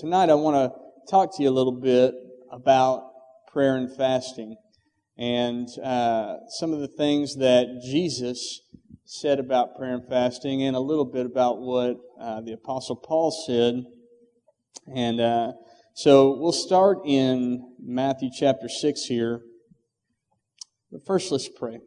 tonight 0.00 0.30
I 0.30 0.34
want 0.34 0.56
to 0.56 1.10
talk 1.10 1.36
to 1.36 1.42
you 1.42 1.50
a 1.50 1.52
little 1.52 1.78
bit 1.78 2.14
about 2.50 3.10
prayer 3.52 3.76
and 3.76 3.94
fasting 3.94 4.56
and 5.18 5.68
uh, 5.84 6.36
some 6.48 6.72
of 6.72 6.80
the 6.80 6.88
things 6.88 7.36
that 7.36 7.82
Jesus 7.84 8.62
said 9.04 9.38
about 9.38 9.76
prayer 9.76 9.92
and 9.92 10.08
fasting, 10.08 10.62
and 10.62 10.74
a 10.74 10.80
little 10.80 11.04
bit 11.04 11.26
about 11.26 11.60
what 11.60 11.98
uh, 12.18 12.40
the 12.40 12.52
Apostle 12.52 12.96
Paul 12.96 13.30
said. 13.30 13.84
And 14.96 15.20
uh, 15.20 15.52
so 15.92 16.34
we'll 16.38 16.52
start 16.52 17.00
in 17.04 17.74
Matthew 17.78 18.30
chapter 18.34 18.70
6 18.70 19.02
here. 19.02 19.42
But 20.90 21.04
first, 21.04 21.30
let's 21.30 21.50
pray. 21.50 21.80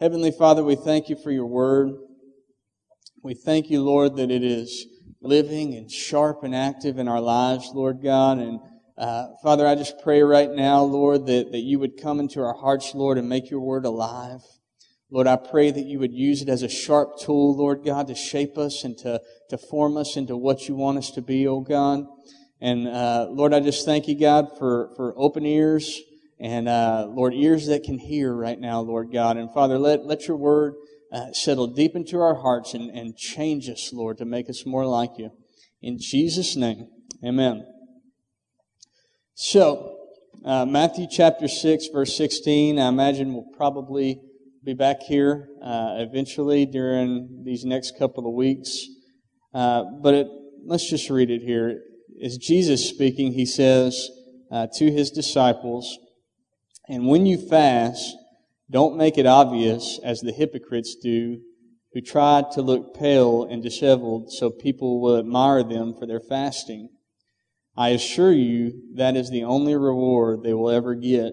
Heavenly 0.00 0.32
Father, 0.32 0.64
we 0.64 0.74
thank 0.74 1.08
you 1.08 1.14
for 1.22 1.30
your 1.30 1.46
word. 1.46 1.90
We 3.22 3.34
thank 3.34 3.70
you, 3.70 3.82
Lord, 3.82 4.16
that 4.16 4.32
it 4.32 4.42
is 4.42 4.86
living 5.20 5.74
and 5.74 5.90
sharp 5.90 6.42
and 6.42 6.54
active 6.54 6.98
in 6.98 7.08
our 7.08 7.20
lives, 7.20 7.70
Lord 7.74 8.02
God. 8.02 8.38
And 8.38 8.60
uh, 8.96 9.28
Father, 9.42 9.66
I 9.66 9.74
just 9.74 10.02
pray 10.02 10.22
right 10.22 10.50
now, 10.50 10.82
Lord, 10.82 11.26
that, 11.26 11.52
that 11.52 11.60
you 11.60 11.78
would 11.78 12.00
come 12.00 12.20
into 12.20 12.40
our 12.40 12.54
hearts, 12.54 12.94
Lord, 12.94 13.18
and 13.18 13.28
make 13.28 13.50
your 13.50 13.60
word 13.60 13.84
alive. 13.84 14.40
Lord, 15.10 15.26
I 15.26 15.36
pray 15.36 15.70
that 15.70 15.86
you 15.86 15.98
would 15.98 16.12
use 16.12 16.40
it 16.40 16.48
as 16.48 16.62
a 16.62 16.68
sharp 16.68 17.18
tool, 17.18 17.56
Lord 17.56 17.84
God, 17.84 18.06
to 18.08 18.14
shape 18.14 18.56
us 18.56 18.84
and 18.84 18.96
to, 18.98 19.20
to 19.48 19.58
form 19.58 19.96
us 19.96 20.16
into 20.16 20.36
what 20.36 20.68
you 20.68 20.76
want 20.76 20.98
us 20.98 21.10
to 21.12 21.22
be, 21.22 21.46
oh 21.46 21.60
God. 21.60 22.04
And 22.60 22.86
uh, 22.86 23.26
Lord, 23.30 23.52
I 23.52 23.60
just 23.60 23.84
thank 23.84 24.06
you, 24.06 24.18
God, 24.18 24.56
for, 24.58 24.92
for 24.96 25.14
open 25.16 25.44
ears 25.44 26.00
and 26.40 26.68
uh, 26.68 27.06
Lord, 27.08 27.34
ears 27.34 27.66
that 27.66 27.84
can 27.84 27.98
hear 27.98 28.32
right 28.32 28.58
now, 28.58 28.80
Lord 28.80 29.12
God. 29.12 29.36
And 29.36 29.52
Father, 29.52 29.78
let, 29.78 30.06
let 30.06 30.26
your 30.26 30.38
word 30.38 30.74
uh, 31.12 31.32
settle 31.32 31.66
deep 31.66 31.96
into 31.96 32.20
our 32.20 32.36
hearts 32.36 32.74
and, 32.74 32.90
and 32.90 33.16
change 33.16 33.68
us, 33.68 33.92
Lord, 33.92 34.18
to 34.18 34.24
make 34.24 34.48
us 34.48 34.64
more 34.64 34.86
like 34.86 35.18
you. 35.18 35.30
In 35.82 35.98
Jesus' 35.98 36.56
name, 36.56 36.88
amen. 37.24 37.66
So, 39.34 39.96
uh, 40.44 40.66
Matthew 40.66 41.06
chapter 41.10 41.48
6, 41.48 41.88
verse 41.88 42.16
16, 42.16 42.78
I 42.78 42.88
imagine 42.88 43.32
we'll 43.32 43.50
probably 43.56 44.20
be 44.64 44.74
back 44.74 45.00
here 45.02 45.48
uh, 45.62 45.94
eventually 45.96 46.66
during 46.66 47.42
these 47.44 47.64
next 47.64 47.98
couple 47.98 48.26
of 48.26 48.34
weeks. 48.34 48.86
Uh, 49.54 49.84
but 50.02 50.14
it, 50.14 50.26
let's 50.64 50.88
just 50.88 51.10
read 51.10 51.30
it 51.30 51.42
here. 51.42 51.80
As 52.22 52.36
Jesus 52.36 52.88
speaking, 52.88 53.32
he 53.32 53.46
says 53.46 54.10
uh, 54.50 54.66
to 54.74 54.90
his 54.90 55.10
disciples, 55.10 55.98
And 56.88 57.06
when 57.06 57.24
you 57.26 57.38
fast, 57.38 58.16
don't 58.70 58.96
make 58.96 59.18
it 59.18 59.26
obvious 59.26 59.98
as 60.04 60.20
the 60.20 60.32
hypocrites 60.32 60.94
do, 60.94 61.40
who 61.92 62.00
try 62.00 62.44
to 62.52 62.62
look 62.62 62.94
pale 62.94 63.44
and 63.44 63.62
disheveled 63.62 64.32
so 64.32 64.48
people 64.48 65.00
will 65.00 65.18
admire 65.18 65.64
them 65.64 65.92
for 65.92 66.06
their 66.06 66.20
fasting. 66.20 66.88
I 67.76 67.88
assure 67.90 68.32
you 68.32 68.82
that 68.94 69.16
is 69.16 69.30
the 69.30 69.42
only 69.42 69.74
reward 69.74 70.42
they 70.42 70.54
will 70.54 70.70
ever 70.70 70.94
get. 70.94 71.32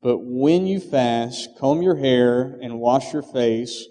But 0.00 0.18
when 0.22 0.66
you 0.66 0.80
fast, 0.80 1.50
comb 1.58 1.82
your 1.82 1.96
hair 1.96 2.58
and 2.62 2.80
wash 2.80 3.12
your 3.12 3.22
face, 3.22 3.84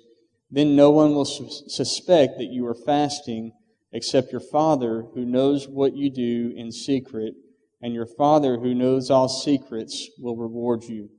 then 0.50 0.76
no 0.76 0.90
one 0.90 1.14
will 1.14 1.26
su- 1.26 1.50
suspect 1.68 2.38
that 2.38 2.52
you 2.52 2.66
are 2.66 2.74
fasting 2.76 3.52
except 3.92 4.32
your 4.32 4.42
Father 4.42 5.04
who 5.14 5.26
knows 5.26 5.68
what 5.68 5.96
you 5.96 6.10
do 6.10 6.54
in 6.56 6.72
secret, 6.72 7.34
and 7.82 7.94
your 7.94 8.06
Father 8.06 8.58
who 8.58 8.74
knows 8.74 9.12
all 9.12 9.30
secrets 9.30 10.10
will 10.18 10.36
reward 10.36 10.84
you. 10.86 11.10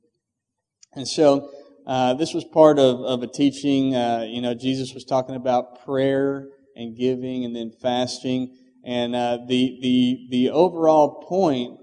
And 0.95 1.07
so, 1.07 1.51
uh, 1.89 2.13
this 2.15 2.35
was 2.35 2.45
part 2.45 2.79
of, 2.79 3.01
of 3.01 3.23
a 3.23 3.27
teaching. 3.27 3.95
Uh, 3.95 4.27
you 4.29 4.43
know, 4.43 4.53
Jesus 4.53 4.93
was 4.93 5.05
talking 5.05 5.35
about 5.35 5.85
prayer 5.87 6.49
and 6.77 6.95
giving 6.95 7.47
and 7.47 7.57
then 7.57 7.73
fasting. 7.81 8.55
And 8.85 9.17
uh, 9.17 9.39
the, 9.49 9.79
the, 9.81 10.27
the 10.31 10.51
overall 10.51 11.25
point 11.27 11.79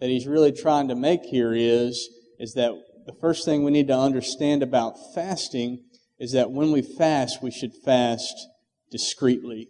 that 0.00 0.08
he's 0.08 0.26
really 0.26 0.52
trying 0.52 0.88
to 0.88 0.94
make 0.94 1.22
here 1.24 1.52
is, 1.54 2.08
is 2.38 2.54
that 2.54 2.72
the 3.06 3.12
first 3.20 3.44
thing 3.44 3.62
we 3.62 3.70
need 3.70 3.88
to 3.88 3.96
understand 3.96 4.62
about 4.62 4.94
fasting 5.14 5.84
is 6.18 6.32
that 6.32 6.50
when 6.50 6.72
we 6.72 6.80
fast, 6.80 7.42
we 7.42 7.50
should 7.50 7.72
fast 7.84 8.34
discreetly. 8.90 9.68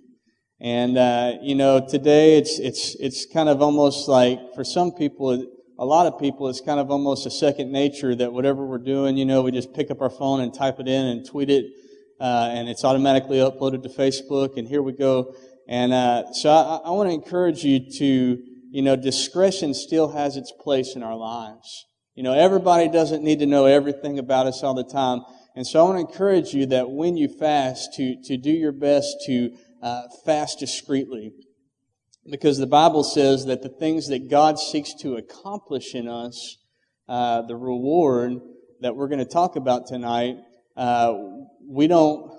And, 0.60 0.96
uh, 0.96 1.34
you 1.42 1.56
know, 1.56 1.84
today 1.84 2.38
it's, 2.38 2.58
it's, 2.60 2.94
it's 3.00 3.26
kind 3.26 3.48
of 3.48 3.62
almost 3.62 4.08
like, 4.08 4.38
for 4.54 4.62
some 4.62 4.92
people, 4.92 5.44
a 5.80 5.86
lot 5.86 6.06
of 6.06 6.20
people, 6.20 6.46
it's 6.48 6.60
kind 6.60 6.78
of 6.78 6.90
almost 6.90 7.24
a 7.24 7.30
second 7.30 7.72
nature 7.72 8.14
that 8.14 8.34
whatever 8.34 8.66
we're 8.66 8.76
doing, 8.76 9.16
you 9.16 9.24
know, 9.24 9.40
we 9.40 9.50
just 9.50 9.72
pick 9.72 9.90
up 9.90 10.02
our 10.02 10.10
phone 10.10 10.42
and 10.42 10.52
type 10.52 10.78
it 10.78 10.86
in 10.86 11.06
and 11.06 11.26
tweet 11.26 11.48
it, 11.48 11.64
uh, 12.20 12.50
and 12.52 12.68
it's 12.68 12.84
automatically 12.84 13.38
uploaded 13.38 13.82
to 13.82 13.88
Facebook, 13.88 14.58
and 14.58 14.68
here 14.68 14.82
we 14.82 14.92
go. 14.92 15.34
And 15.66 15.94
uh, 15.94 16.32
so 16.34 16.50
I, 16.50 16.80
I 16.84 16.90
want 16.90 17.08
to 17.08 17.14
encourage 17.14 17.64
you 17.64 17.80
to, 17.98 18.38
you 18.70 18.82
know, 18.82 18.94
discretion 18.94 19.72
still 19.72 20.12
has 20.12 20.36
its 20.36 20.52
place 20.52 20.96
in 20.96 21.02
our 21.02 21.16
lives. 21.16 21.86
You 22.14 22.24
know, 22.24 22.34
everybody 22.34 22.88
doesn't 22.88 23.24
need 23.24 23.38
to 23.38 23.46
know 23.46 23.64
everything 23.64 24.18
about 24.18 24.46
us 24.46 24.62
all 24.62 24.74
the 24.74 24.84
time. 24.84 25.22
And 25.56 25.66
so 25.66 25.80
I 25.80 25.88
want 25.88 25.96
to 25.96 26.12
encourage 26.12 26.52
you 26.52 26.66
that 26.66 26.90
when 26.90 27.16
you 27.16 27.26
fast, 27.26 27.94
to, 27.94 28.16
to 28.24 28.36
do 28.36 28.50
your 28.50 28.72
best 28.72 29.16
to 29.24 29.56
uh, 29.82 30.02
fast 30.26 30.58
discreetly. 30.58 31.32
Because 32.28 32.58
the 32.58 32.66
Bible 32.66 33.02
says 33.02 33.46
that 33.46 33.62
the 33.62 33.68
things 33.68 34.08
that 34.08 34.28
God 34.28 34.58
seeks 34.58 34.94
to 35.00 35.16
accomplish 35.16 35.94
in 35.94 36.06
us, 36.06 36.58
uh, 37.08 37.42
the 37.42 37.56
reward 37.56 38.34
that 38.80 38.94
we're 38.94 39.08
going 39.08 39.20
to 39.20 39.24
talk 39.24 39.56
about 39.56 39.86
tonight, 39.86 40.36
uh, 40.76 41.14
we 41.66 41.86
don't 41.86 42.30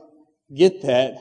get 0.54 0.84
that 0.84 1.16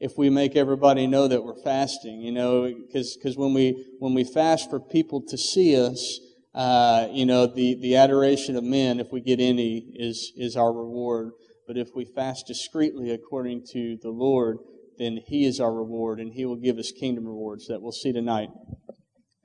if 0.00 0.16
we 0.16 0.30
make 0.30 0.56
everybody 0.56 1.06
know 1.06 1.28
that 1.28 1.44
we're 1.44 1.62
fasting. 1.62 2.20
You 2.20 2.32
know, 2.32 2.72
because 2.86 3.36
when 3.36 3.52
we 3.52 3.86
when 3.98 4.14
we 4.14 4.24
fast 4.24 4.70
for 4.70 4.80
people 4.80 5.22
to 5.28 5.36
see 5.36 5.78
us, 5.78 6.20
uh, 6.54 7.08
you 7.10 7.26
know, 7.26 7.46
the 7.46 7.74
the 7.80 7.96
adoration 7.96 8.56
of 8.56 8.64
men, 8.64 8.98
if 8.98 9.12
we 9.12 9.20
get 9.20 9.40
any, 9.40 9.92
is 9.94 10.32
is 10.36 10.56
our 10.56 10.72
reward. 10.72 11.32
But 11.66 11.76
if 11.76 11.94
we 11.94 12.04
fast 12.04 12.46
discreetly 12.46 13.10
according 13.10 13.66
to 13.72 13.96
the 14.02 14.10
Lord, 14.10 14.58
then 14.98 15.20
He 15.26 15.44
is 15.44 15.60
our 15.60 15.72
reward, 15.72 16.20
and 16.20 16.32
He 16.32 16.44
will 16.44 16.56
give 16.56 16.78
us 16.78 16.92
kingdom 16.92 17.26
rewards 17.26 17.66
that 17.68 17.82
we'll 17.82 17.92
see 17.92 18.12
tonight. 18.12 18.50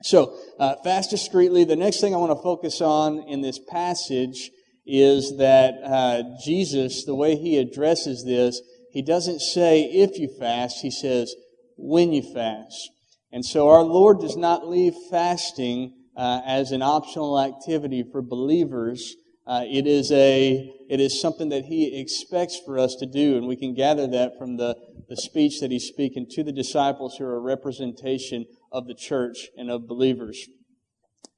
So, 0.02 0.36
uh, 0.58 0.76
fast 0.82 1.10
discreetly. 1.10 1.64
The 1.64 1.76
next 1.76 2.00
thing 2.00 2.14
I 2.14 2.18
want 2.18 2.32
to 2.32 2.42
focus 2.42 2.80
on 2.80 3.24
in 3.28 3.42
this 3.42 3.58
passage 3.58 4.50
is 4.86 5.36
that 5.36 5.74
uh, 5.84 6.22
Jesus, 6.44 7.04
the 7.04 7.14
way 7.14 7.36
He 7.36 7.58
addresses 7.58 8.24
this, 8.24 8.60
He 8.92 9.02
doesn't 9.02 9.40
say 9.40 9.82
if 9.82 10.18
you 10.18 10.28
fast, 10.38 10.78
He 10.80 10.90
says 10.90 11.34
when 11.76 12.12
you 12.12 12.22
fast. 12.22 12.90
And 13.32 13.44
so 13.44 13.68
our 13.68 13.82
Lord 13.82 14.20
does 14.20 14.36
not 14.36 14.68
leave 14.68 14.94
fasting 15.10 15.94
uh, 16.16 16.40
as 16.44 16.72
an 16.72 16.82
optional 16.82 17.40
activity 17.40 18.04
for 18.10 18.22
believers. 18.22 19.14
Uh, 19.46 19.64
it 19.66 19.86
is 19.86 20.10
a 20.12 20.74
it 20.88 21.00
is 21.00 21.20
something 21.20 21.48
that 21.50 21.64
he 21.64 22.00
expects 22.00 22.60
for 22.64 22.78
us 22.78 22.96
to 22.96 23.06
do, 23.06 23.36
and 23.36 23.46
we 23.46 23.56
can 23.56 23.74
gather 23.74 24.06
that 24.08 24.36
from 24.38 24.56
the 24.56 24.76
the 25.10 25.16
speech 25.16 25.60
that 25.60 25.72
he's 25.72 25.86
speaking 25.86 26.24
to 26.30 26.44
the 26.44 26.52
disciples 26.52 27.16
who 27.16 27.24
are 27.24 27.34
a 27.34 27.40
representation 27.40 28.46
of 28.70 28.86
the 28.86 28.94
church 28.94 29.48
and 29.58 29.68
of 29.68 29.88
believers. 29.88 30.48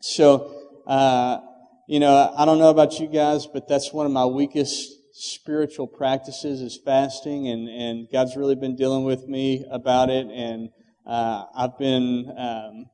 So, 0.00 0.54
uh, 0.86 1.38
you 1.88 1.98
know, 1.98 2.32
I 2.36 2.44
don't 2.44 2.58
know 2.58 2.68
about 2.68 3.00
you 3.00 3.08
guys, 3.08 3.46
but 3.46 3.66
that's 3.66 3.90
one 3.90 4.04
of 4.04 4.12
my 4.12 4.26
weakest 4.26 4.92
spiritual 5.14 5.86
practices 5.86 6.60
is 6.60 6.78
fasting, 6.84 7.48
and, 7.48 7.68
and 7.68 8.08
God's 8.12 8.36
really 8.36 8.54
been 8.54 8.76
dealing 8.76 9.04
with 9.04 9.26
me 9.26 9.64
about 9.70 10.10
it, 10.10 10.26
and 10.26 10.68
uh, 11.06 11.44
I've 11.56 11.78
been 11.78 12.30
um, 12.36 12.86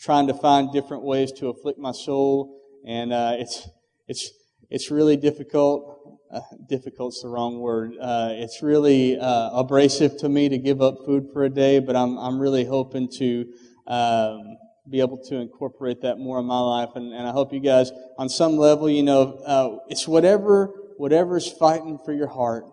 trying 0.00 0.26
to 0.28 0.34
find 0.34 0.72
different 0.72 1.04
ways 1.04 1.32
to 1.32 1.48
afflict 1.48 1.78
my 1.78 1.92
soul, 1.92 2.60
and 2.86 3.12
uh, 3.12 3.36
it's 3.38 3.68
it's 4.08 4.30
it's 4.70 4.90
really 4.90 5.16
difficult 5.16 5.93
uh, 6.34 6.40
difficult's 6.68 7.22
the 7.22 7.28
wrong 7.28 7.60
word. 7.60 7.92
Uh, 8.00 8.30
it's 8.32 8.62
really 8.62 9.18
uh, 9.18 9.50
abrasive 9.52 10.16
to 10.18 10.28
me 10.28 10.48
to 10.48 10.58
give 10.58 10.82
up 10.82 10.98
food 11.06 11.28
for 11.32 11.44
a 11.44 11.50
day, 11.50 11.78
but 11.78 11.96
I'm 11.96 12.18
I'm 12.18 12.38
really 12.38 12.64
hoping 12.64 13.08
to 13.18 13.46
um, 13.86 14.56
be 14.90 15.00
able 15.00 15.18
to 15.28 15.36
incorporate 15.36 16.02
that 16.02 16.18
more 16.18 16.40
in 16.40 16.46
my 16.46 16.60
life, 16.60 16.90
and, 16.94 17.12
and 17.12 17.26
I 17.26 17.30
hope 17.30 17.52
you 17.52 17.60
guys, 17.60 17.90
on 18.18 18.28
some 18.28 18.56
level, 18.56 18.90
you 18.90 19.02
know, 19.02 19.40
uh, 19.46 19.78
it's 19.88 20.06
whatever 20.06 20.72
whatever's 20.96 21.50
fighting 21.50 21.98
for 22.04 22.12
your 22.12 22.28
heart. 22.28 22.64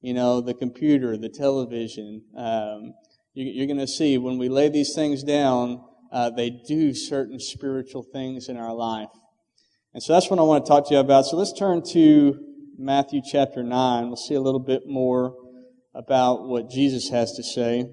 You 0.00 0.14
know, 0.14 0.40
the 0.40 0.54
computer, 0.54 1.16
the 1.16 1.28
television. 1.28 2.22
Um, 2.36 2.94
you, 3.34 3.64
are 3.64 3.66
going 3.66 3.78
to 3.78 3.86
see 3.88 4.16
when 4.16 4.38
we 4.38 4.48
lay 4.48 4.68
these 4.68 4.94
things 4.94 5.24
down, 5.24 5.84
uh, 6.12 6.30
they 6.30 6.50
do 6.50 6.94
certain 6.94 7.40
spiritual 7.40 8.02
things 8.02 8.48
in 8.48 8.56
our 8.56 8.72
life. 8.72 9.08
And 9.94 10.02
so 10.02 10.12
that's 10.12 10.30
what 10.30 10.38
I 10.38 10.42
want 10.42 10.64
to 10.64 10.68
talk 10.68 10.88
to 10.88 10.94
you 10.94 11.00
about. 11.00 11.26
So 11.26 11.36
let's 11.36 11.52
turn 11.52 11.82
to 11.92 12.47
Matthew 12.80 13.22
chapter 13.28 13.64
9. 13.64 14.06
We'll 14.06 14.14
see 14.14 14.34
a 14.34 14.40
little 14.40 14.60
bit 14.60 14.86
more 14.86 15.34
about 15.96 16.46
what 16.46 16.70
Jesus 16.70 17.10
has 17.10 17.32
to 17.32 17.42
say. 17.42 17.90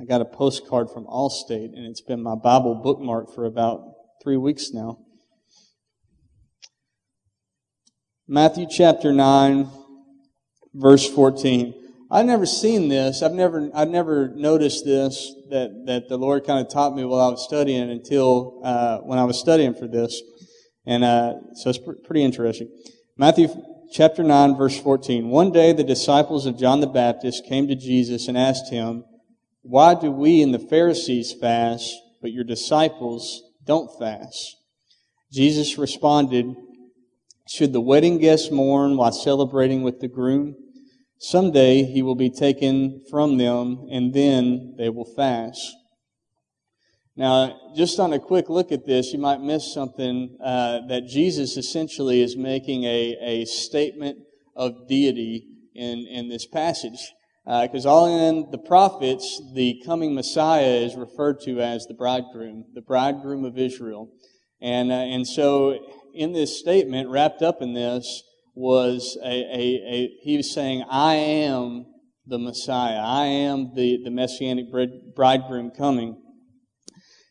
I 0.00 0.04
got 0.04 0.20
a 0.20 0.24
postcard 0.24 0.90
from 0.90 1.04
Allstate, 1.04 1.76
and 1.76 1.86
it's 1.86 2.00
been 2.00 2.24
my 2.24 2.34
Bible 2.34 2.74
bookmark 2.74 3.32
for 3.32 3.44
about 3.44 3.84
three 4.20 4.36
weeks 4.36 4.70
now. 4.72 4.98
Matthew 8.26 8.66
chapter 8.68 9.12
9, 9.12 9.70
verse 10.74 11.08
14. 11.08 11.72
I've 12.10 12.26
never 12.26 12.46
seen 12.46 12.88
this. 12.88 13.22
I've 13.22 13.30
never, 13.30 13.70
I've 13.72 13.90
never 13.90 14.34
noticed 14.34 14.84
this 14.84 15.32
that, 15.50 15.84
that 15.86 16.08
the 16.08 16.16
Lord 16.16 16.44
kind 16.44 16.66
of 16.66 16.72
taught 16.72 16.96
me 16.96 17.04
while 17.04 17.20
I 17.20 17.28
was 17.28 17.44
studying 17.44 17.92
until, 17.92 18.60
uh, 18.64 18.98
when 19.02 19.20
I 19.20 19.24
was 19.24 19.38
studying 19.38 19.74
for 19.74 19.86
this. 19.86 20.20
And, 20.88 21.04
uh, 21.04 21.34
so 21.52 21.70
it's 21.70 21.78
pr- 21.78 21.92
pretty 22.02 22.24
interesting. 22.24 22.68
Matthew 23.16 23.48
chapter 23.92 24.24
9 24.24 24.56
verse 24.56 24.80
14. 24.80 25.28
One 25.28 25.52
day 25.52 25.72
the 25.72 25.84
disciples 25.84 26.46
of 26.46 26.58
John 26.58 26.80
the 26.80 26.86
Baptist 26.86 27.44
came 27.46 27.68
to 27.68 27.76
Jesus 27.76 28.26
and 28.26 28.36
asked 28.36 28.70
him, 28.72 29.04
why 29.62 29.94
do 29.94 30.10
we 30.10 30.42
and 30.42 30.54
the 30.54 30.58
Pharisees 30.58 31.34
fast, 31.38 31.94
but 32.22 32.32
your 32.32 32.44
disciples 32.44 33.42
don't 33.66 33.90
fast? 33.98 34.56
Jesus 35.30 35.76
responded, 35.76 36.46
should 37.46 37.74
the 37.74 37.80
wedding 37.80 38.16
guests 38.16 38.50
mourn 38.50 38.96
while 38.96 39.12
celebrating 39.12 39.82
with 39.82 40.00
the 40.00 40.08
groom? 40.08 40.56
Someday 41.18 41.82
he 41.82 42.00
will 42.00 42.14
be 42.14 42.30
taken 42.30 43.02
from 43.10 43.36
them, 43.36 43.86
and 43.90 44.14
then 44.14 44.74
they 44.78 44.88
will 44.88 45.04
fast. 45.04 45.74
Now, 47.18 47.72
just 47.74 47.98
on 47.98 48.12
a 48.12 48.20
quick 48.20 48.48
look 48.48 48.70
at 48.70 48.86
this, 48.86 49.12
you 49.12 49.18
might 49.18 49.40
miss 49.40 49.74
something 49.74 50.38
uh, 50.40 50.86
that 50.86 51.08
Jesus 51.08 51.56
essentially 51.56 52.22
is 52.22 52.36
making 52.36 52.84
a, 52.84 53.16
a 53.20 53.44
statement 53.44 54.18
of 54.54 54.86
deity 54.86 55.44
in, 55.74 56.06
in 56.06 56.28
this 56.28 56.46
passage. 56.46 57.12
Because 57.44 57.86
uh, 57.86 57.90
all 57.90 58.28
in 58.28 58.52
the 58.52 58.58
prophets, 58.58 59.42
the 59.52 59.82
coming 59.84 60.14
Messiah 60.14 60.62
is 60.62 60.94
referred 60.94 61.40
to 61.40 61.60
as 61.60 61.86
the 61.86 61.94
bridegroom, 61.94 62.66
the 62.74 62.82
bridegroom 62.82 63.44
of 63.44 63.58
Israel. 63.58 64.12
And, 64.60 64.92
uh, 64.92 64.94
and 64.94 65.26
so 65.26 65.76
in 66.14 66.32
this 66.34 66.60
statement, 66.60 67.08
wrapped 67.08 67.42
up 67.42 67.60
in 67.60 67.74
this, 67.74 68.22
was 68.54 69.18
a, 69.24 69.28
a, 69.28 69.82
a, 69.88 70.10
he 70.22 70.36
was 70.36 70.54
saying, 70.54 70.84
I 70.88 71.14
am 71.14 71.86
the 72.28 72.38
Messiah. 72.38 73.00
I 73.02 73.24
am 73.24 73.74
the, 73.74 73.98
the 74.04 74.10
messianic 74.12 74.66
bridegroom 75.16 75.72
coming. 75.76 76.22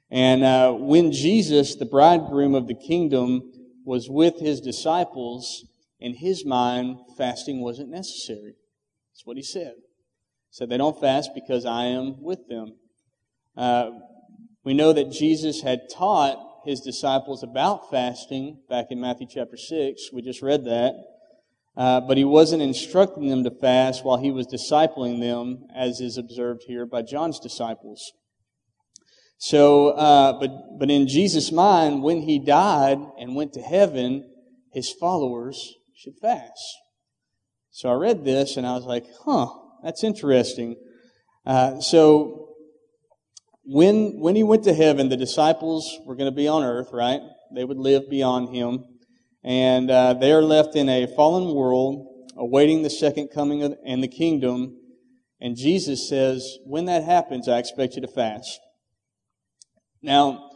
And 0.09 0.43
uh, 0.43 0.73
when 0.73 1.11
Jesus, 1.11 1.75
the 1.75 1.85
bridegroom 1.85 2.55
of 2.55 2.67
the 2.67 2.75
kingdom, 2.75 3.51
was 3.83 4.09
with 4.09 4.39
his 4.39 4.61
disciples, 4.61 5.65
in 5.99 6.15
his 6.15 6.45
mind, 6.45 6.97
fasting 7.17 7.61
wasn't 7.61 7.89
necessary. 7.89 8.55
That's 9.11 9.25
what 9.25 9.37
he 9.37 9.43
said. 9.43 9.73
He 9.77 10.51
said, 10.51 10.69
They 10.69 10.77
don't 10.77 10.99
fast 10.99 11.31
because 11.33 11.65
I 11.65 11.85
am 11.85 12.21
with 12.21 12.47
them. 12.47 12.75
Uh, 13.55 13.91
we 14.63 14.73
know 14.73 14.93
that 14.93 15.11
Jesus 15.11 15.61
had 15.61 15.89
taught 15.91 16.37
his 16.65 16.81
disciples 16.81 17.43
about 17.43 17.89
fasting 17.89 18.59
back 18.69 18.87
in 18.89 18.99
Matthew 18.99 19.27
chapter 19.29 19.57
6. 19.57 20.09
We 20.13 20.21
just 20.21 20.41
read 20.41 20.65
that. 20.65 20.93
Uh, 21.77 22.01
but 22.01 22.17
he 22.17 22.25
wasn't 22.25 22.61
instructing 22.61 23.29
them 23.29 23.43
to 23.43 23.51
fast 23.51 24.03
while 24.03 24.17
he 24.17 24.31
was 24.31 24.47
discipling 24.47 25.19
them, 25.19 25.67
as 25.75 26.01
is 26.01 26.17
observed 26.17 26.63
here 26.67 26.85
by 26.85 27.03
John's 27.03 27.39
disciples. 27.39 28.11
So, 29.37 29.89
uh, 29.89 30.39
but, 30.39 30.79
but 30.79 30.89
in 30.89 31.07
Jesus' 31.07 31.51
mind, 31.51 32.01
when 32.01 32.21
he 32.21 32.39
died 32.39 32.99
and 33.19 33.35
went 33.35 33.53
to 33.53 33.61
heaven, 33.61 34.27
his 34.73 34.91
followers 34.91 35.75
should 35.95 36.15
fast. 36.21 36.77
So 37.71 37.89
I 37.89 37.93
read 37.93 38.25
this 38.25 38.57
and 38.57 38.65
I 38.65 38.73
was 38.73 38.85
like, 38.85 39.05
huh, 39.23 39.47
that's 39.83 40.03
interesting. 40.03 40.75
Uh, 41.45 41.79
so 41.79 42.55
when, 43.63 44.19
when 44.19 44.35
he 44.35 44.43
went 44.43 44.63
to 44.63 44.73
heaven, 44.73 45.09
the 45.09 45.17
disciples 45.17 45.99
were 46.05 46.15
going 46.15 46.31
to 46.31 46.35
be 46.35 46.47
on 46.47 46.63
earth, 46.63 46.89
right? 46.91 47.21
They 47.53 47.63
would 47.63 47.77
live 47.77 48.09
beyond 48.09 48.55
him 48.55 48.85
and 49.43 49.89
uh, 49.89 50.13
they 50.13 50.31
are 50.31 50.41
left 50.41 50.75
in 50.75 50.89
a 50.89 51.07
fallen 51.15 51.55
world, 51.55 52.05
awaiting 52.35 52.81
the 52.81 52.89
second 52.89 53.29
coming 53.33 53.63
of, 53.63 53.75
and 53.85 54.03
the 54.03 54.07
kingdom. 54.07 54.77
And 55.39 55.55
Jesus 55.55 56.09
says, 56.09 56.57
when 56.65 56.85
that 56.85 57.03
happens, 57.03 57.47
I 57.47 57.59
expect 57.59 57.95
you 57.95 58.01
to 58.01 58.07
fast. 58.07 58.59
Now, 60.01 60.49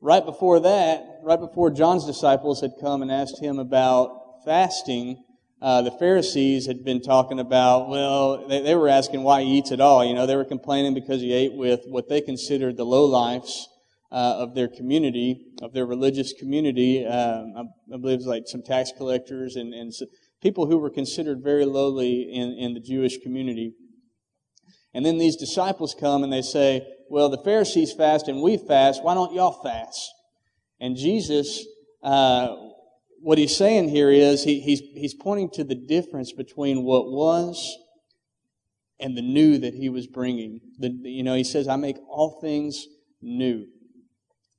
right 0.00 0.24
before 0.24 0.60
that, 0.60 1.04
right 1.22 1.40
before 1.40 1.70
John's 1.70 2.06
disciples 2.06 2.60
had 2.60 2.72
come 2.80 3.02
and 3.02 3.10
asked 3.10 3.40
him 3.42 3.58
about 3.58 4.44
fasting, 4.44 5.24
uh, 5.60 5.82
the 5.82 5.90
Pharisees 5.90 6.66
had 6.66 6.84
been 6.84 7.02
talking 7.02 7.40
about, 7.40 7.88
well, 7.88 8.46
they, 8.46 8.62
they 8.62 8.74
were 8.76 8.88
asking 8.88 9.24
why 9.24 9.42
he 9.42 9.58
eats 9.58 9.72
at 9.72 9.80
all. 9.80 10.04
You 10.04 10.14
know, 10.14 10.26
they 10.26 10.36
were 10.36 10.44
complaining 10.44 10.94
because 10.94 11.20
he 11.20 11.32
ate 11.32 11.54
with 11.54 11.80
what 11.88 12.08
they 12.08 12.20
considered 12.20 12.76
the 12.76 12.86
lowlifes 12.86 13.64
uh, 14.12 14.36
of 14.38 14.54
their 14.54 14.68
community, 14.68 15.46
of 15.60 15.72
their 15.72 15.84
religious 15.84 16.32
community. 16.32 17.04
Um, 17.04 17.54
I, 17.56 17.94
I, 17.94 17.98
believe 17.98 18.18
it's 18.18 18.26
like 18.26 18.44
some 18.46 18.62
tax 18.62 18.92
collectors 18.96 19.56
and, 19.56 19.74
and 19.74 19.92
so 19.92 20.06
people 20.40 20.66
who 20.66 20.78
were 20.78 20.90
considered 20.90 21.42
very 21.42 21.64
lowly 21.64 22.30
in, 22.32 22.52
in 22.52 22.74
the 22.74 22.80
Jewish 22.80 23.18
community. 23.18 23.74
And 24.94 25.04
then 25.04 25.18
these 25.18 25.36
disciples 25.36 25.94
come 25.98 26.22
and 26.22 26.32
they 26.32 26.42
say, 26.42 26.86
well, 27.10 27.28
the 27.28 27.42
Pharisees 27.42 27.92
fast 27.92 28.28
and 28.28 28.42
we 28.42 28.56
fast. 28.56 29.02
Why 29.02 29.14
don't 29.14 29.32
y'all 29.32 29.62
fast? 29.62 30.12
And 30.80 30.96
Jesus, 30.96 31.64
uh, 32.02 32.54
what 33.20 33.38
he's 33.38 33.56
saying 33.56 33.88
here 33.88 34.10
is 34.10 34.44
he, 34.44 34.60
he's, 34.60 34.80
he's 34.94 35.14
pointing 35.14 35.50
to 35.50 35.64
the 35.64 35.74
difference 35.74 36.32
between 36.32 36.84
what 36.84 37.06
was 37.06 37.76
and 39.00 39.16
the 39.16 39.22
new 39.22 39.58
that 39.58 39.74
he 39.74 39.88
was 39.88 40.06
bringing. 40.06 40.60
The, 40.78 40.90
you 41.02 41.22
know, 41.22 41.34
he 41.34 41.44
says, 41.44 41.68
I 41.68 41.76
make 41.76 41.96
all 42.08 42.40
things 42.40 42.86
new. 43.20 43.66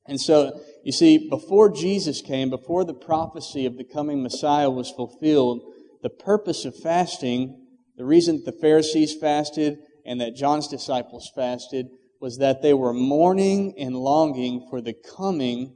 And 0.06 0.20
so, 0.20 0.60
you 0.84 0.92
see, 0.92 1.30
before 1.30 1.70
Jesus 1.70 2.22
came, 2.22 2.50
before 2.50 2.84
the 2.84 2.94
prophecy 2.94 3.66
of 3.66 3.78
the 3.78 3.84
coming 3.84 4.24
Messiah 4.24 4.70
was 4.70 4.90
fulfilled, 4.92 5.62
the 6.02 6.10
purpose 6.10 6.66
of 6.66 6.76
fasting, 6.76 7.68
the 7.98 8.06
reason 8.06 8.38
that 8.38 8.46
the 8.46 8.60
Pharisees 8.60 9.16
fasted 9.16 9.78
and 10.06 10.20
that 10.22 10.36
John's 10.36 10.68
disciples 10.68 11.32
fasted, 11.36 11.88
was 12.20 12.38
that 12.38 12.62
they 12.62 12.74
were 12.74 12.94
mourning 12.94 13.74
and 13.78 13.96
longing 13.96 14.68
for 14.70 14.82
the 14.82 14.94
coming 14.94 15.74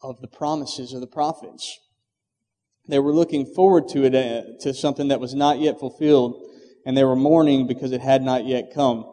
of 0.00 0.20
the 0.20 0.28
promises 0.28 0.92
of 0.92 1.00
the 1.00 1.06
prophets. 1.06 1.78
They 2.88 2.98
were 2.98 3.12
looking 3.12 3.44
forward 3.54 3.88
to 3.88 4.04
it, 4.04 4.14
uh, 4.14 4.58
to 4.60 4.72
something 4.72 5.08
that 5.08 5.20
was 5.20 5.34
not 5.34 5.58
yet 5.58 5.78
fulfilled, 5.78 6.42
and 6.86 6.96
they 6.96 7.04
were 7.04 7.16
mourning 7.16 7.66
because 7.66 7.92
it 7.92 8.00
had 8.00 8.22
not 8.22 8.46
yet 8.46 8.72
come. 8.74 9.04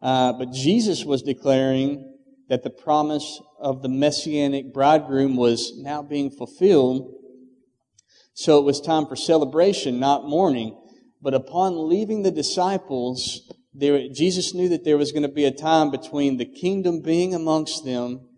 Uh, 0.00 0.32
but 0.34 0.52
Jesus 0.52 1.04
was 1.04 1.22
declaring 1.22 2.14
that 2.48 2.62
the 2.62 2.70
promise 2.70 3.40
of 3.58 3.82
the 3.82 3.88
messianic 3.88 4.72
bridegroom 4.72 5.34
was 5.34 5.72
now 5.78 6.02
being 6.02 6.30
fulfilled. 6.30 7.12
So 8.34 8.58
it 8.58 8.64
was 8.64 8.80
time 8.80 9.06
for 9.06 9.16
celebration, 9.16 9.98
not 9.98 10.28
mourning. 10.28 10.78
But 11.22 11.34
upon 11.34 11.88
leaving 11.88 12.22
the 12.22 12.30
disciples, 12.30 13.50
there, 13.74 14.08
Jesus 14.08 14.54
knew 14.54 14.68
that 14.68 14.84
there 14.84 14.96
was 14.96 15.10
going 15.10 15.22
to 15.22 15.28
be 15.28 15.44
a 15.44 15.50
time 15.50 15.90
between 15.90 16.36
the 16.36 16.44
kingdom 16.44 17.00
being 17.00 17.34
amongst 17.34 17.84
them 17.84 18.28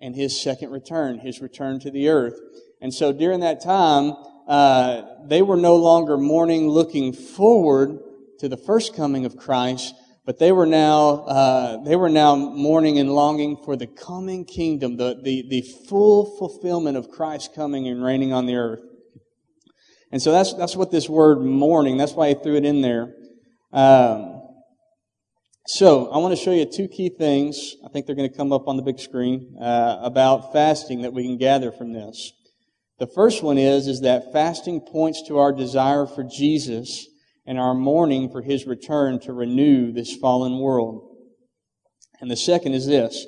and 0.00 0.16
his 0.16 0.42
second 0.42 0.70
return, 0.70 1.18
his 1.18 1.40
return 1.40 1.78
to 1.80 1.90
the 1.90 2.08
earth. 2.08 2.40
And 2.80 2.92
so 2.92 3.12
during 3.12 3.40
that 3.40 3.62
time, 3.62 4.14
uh, 4.48 5.02
they 5.26 5.42
were 5.42 5.58
no 5.58 5.76
longer 5.76 6.16
mourning, 6.16 6.68
looking 6.68 7.12
forward 7.12 7.98
to 8.38 8.48
the 8.48 8.56
first 8.56 8.96
coming 8.96 9.26
of 9.26 9.36
Christ, 9.36 9.94
but 10.24 10.38
they 10.38 10.52
were 10.52 10.66
now, 10.66 11.24
uh, 11.24 11.84
they 11.84 11.96
were 11.96 12.08
now 12.08 12.34
mourning 12.34 12.98
and 12.98 13.10
longing 13.12 13.58
for 13.62 13.76
the 13.76 13.86
coming 13.86 14.46
kingdom, 14.46 14.96
the, 14.96 15.20
the, 15.22 15.44
the 15.48 15.62
full 15.88 16.36
fulfillment 16.38 16.96
of 16.96 17.10
Christ 17.10 17.54
coming 17.54 17.86
and 17.86 18.02
reigning 18.02 18.32
on 18.32 18.46
the 18.46 18.56
earth. 18.56 18.80
And 20.10 20.20
so 20.20 20.32
that's, 20.32 20.54
that's 20.54 20.74
what 20.74 20.90
this 20.90 21.08
word 21.08 21.42
mourning, 21.42 21.98
that's 21.98 22.14
why 22.14 22.28
he 22.28 22.34
threw 22.34 22.56
it 22.56 22.64
in 22.64 22.80
there. 22.80 23.14
Um, 23.72 24.29
so 25.72 26.10
I 26.10 26.18
want 26.18 26.36
to 26.36 26.44
show 26.44 26.50
you 26.50 26.64
two 26.64 26.88
key 26.88 27.10
things. 27.10 27.76
I 27.86 27.88
think 27.90 28.04
they're 28.04 28.16
going 28.16 28.28
to 28.28 28.36
come 28.36 28.52
up 28.52 28.66
on 28.66 28.76
the 28.76 28.82
big 28.82 28.98
screen 28.98 29.56
uh, 29.60 30.00
about 30.02 30.52
fasting 30.52 31.02
that 31.02 31.12
we 31.12 31.22
can 31.22 31.38
gather 31.38 31.70
from 31.70 31.92
this. 31.92 32.32
The 32.98 33.06
first 33.06 33.44
one 33.44 33.56
is 33.56 33.86
is 33.86 34.00
that 34.00 34.32
fasting 34.32 34.80
points 34.80 35.22
to 35.28 35.38
our 35.38 35.52
desire 35.52 36.06
for 36.06 36.24
Jesus 36.24 37.06
and 37.46 37.56
our 37.56 37.72
mourning 37.72 38.32
for 38.32 38.42
his 38.42 38.66
return 38.66 39.20
to 39.20 39.32
renew 39.32 39.92
this 39.92 40.16
fallen 40.16 40.58
world. 40.58 41.16
And 42.20 42.28
the 42.28 42.36
second 42.36 42.74
is 42.74 42.88
this 42.88 43.24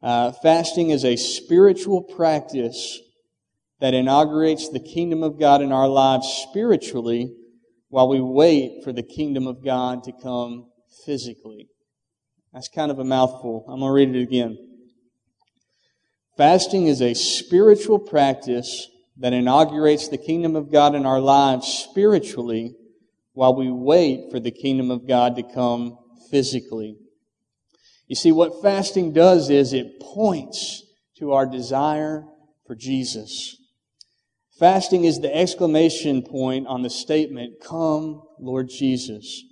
uh, 0.00 0.30
fasting 0.30 0.90
is 0.90 1.04
a 1.04 1.16
spiritual 1.16 2.04
practice 2.04 3.00
that 3.80 3.94
inaugurates 3.94 4.68
the 4.68 4.78
kingdom 4.78 5.24
of 5.24 5.40
God 5.40 5.60
in 5.60 5.72
our 5.72 5.88
lives 5.88 6.28
spiritually 6.48 7.34
while 7.88 8.08
we 8.08 8.20
wait 8.20 8.84
for 8.84 8.92
the 8.92 9.02
kingdom 9.02 9.48
of 9.48 9.64
God 9.64 10.04
to 10.04 10.12
come 10.12 10.70
physically. 11.04 11.66
That's 12.52 12.68
kind 12.68 12.90
of 12.90 12.98
a 12.98 13.04
mouthful. 13.04 13.64
I'm 13.68 13.80
going 13.80 13.90
to 13.90 13.94
read 13.94 14.16
it 14.16 14.22
again. 14.22 14.58
Fasting 16.36 16.86
is 16.86 17.00
a 17.00 17.14
spiritual 17.14 17.98
practice 17.98 18.88
that 19.18 19.32
inaugurates 19.32 20.08
the 20.08 20.18
kingdom 20.18 20.56
of 20.56 20.72
God 20.72 20.94
in 20.94 21.06
our 21.06 21.20
lives 21.20 21.68
spiritually 21.68 22.74
while 23.34 23.54
we 23.54 23.70
wait 23.70 24.30
for 24.30 24.40
the 24.40 24.50
kingdom 24.50 24.90
of 24.90 25.06
God 25.06 25.36
to 25.36 25.42
come 25.42 25.98
physically. 26.30 26.96
You 28.08 28.16
see, 28.16 28.32
what 28.32 28.62
fasting 28.62 29.12
does 29.12 29.50
is 29.50 29.72
it 29.72 30.00
points 30.00 30.82
to 31.18 31.32
our 31.32 31.46
desire 31.46 32.24
for 32.66 32.74
Jesus. 32.74 33.56
Fasting 34.58 35.04
is 35.04 35.20
the 35.20 35.34
exclamation 35.34 36.22
point 36.22 36.66
on 36.66 36.82
the 36.82 36.90
statement, 36.90 37.54
Come, 37.62 38.22
Lord 38.38 38.68
Jesus. 38.68 39.44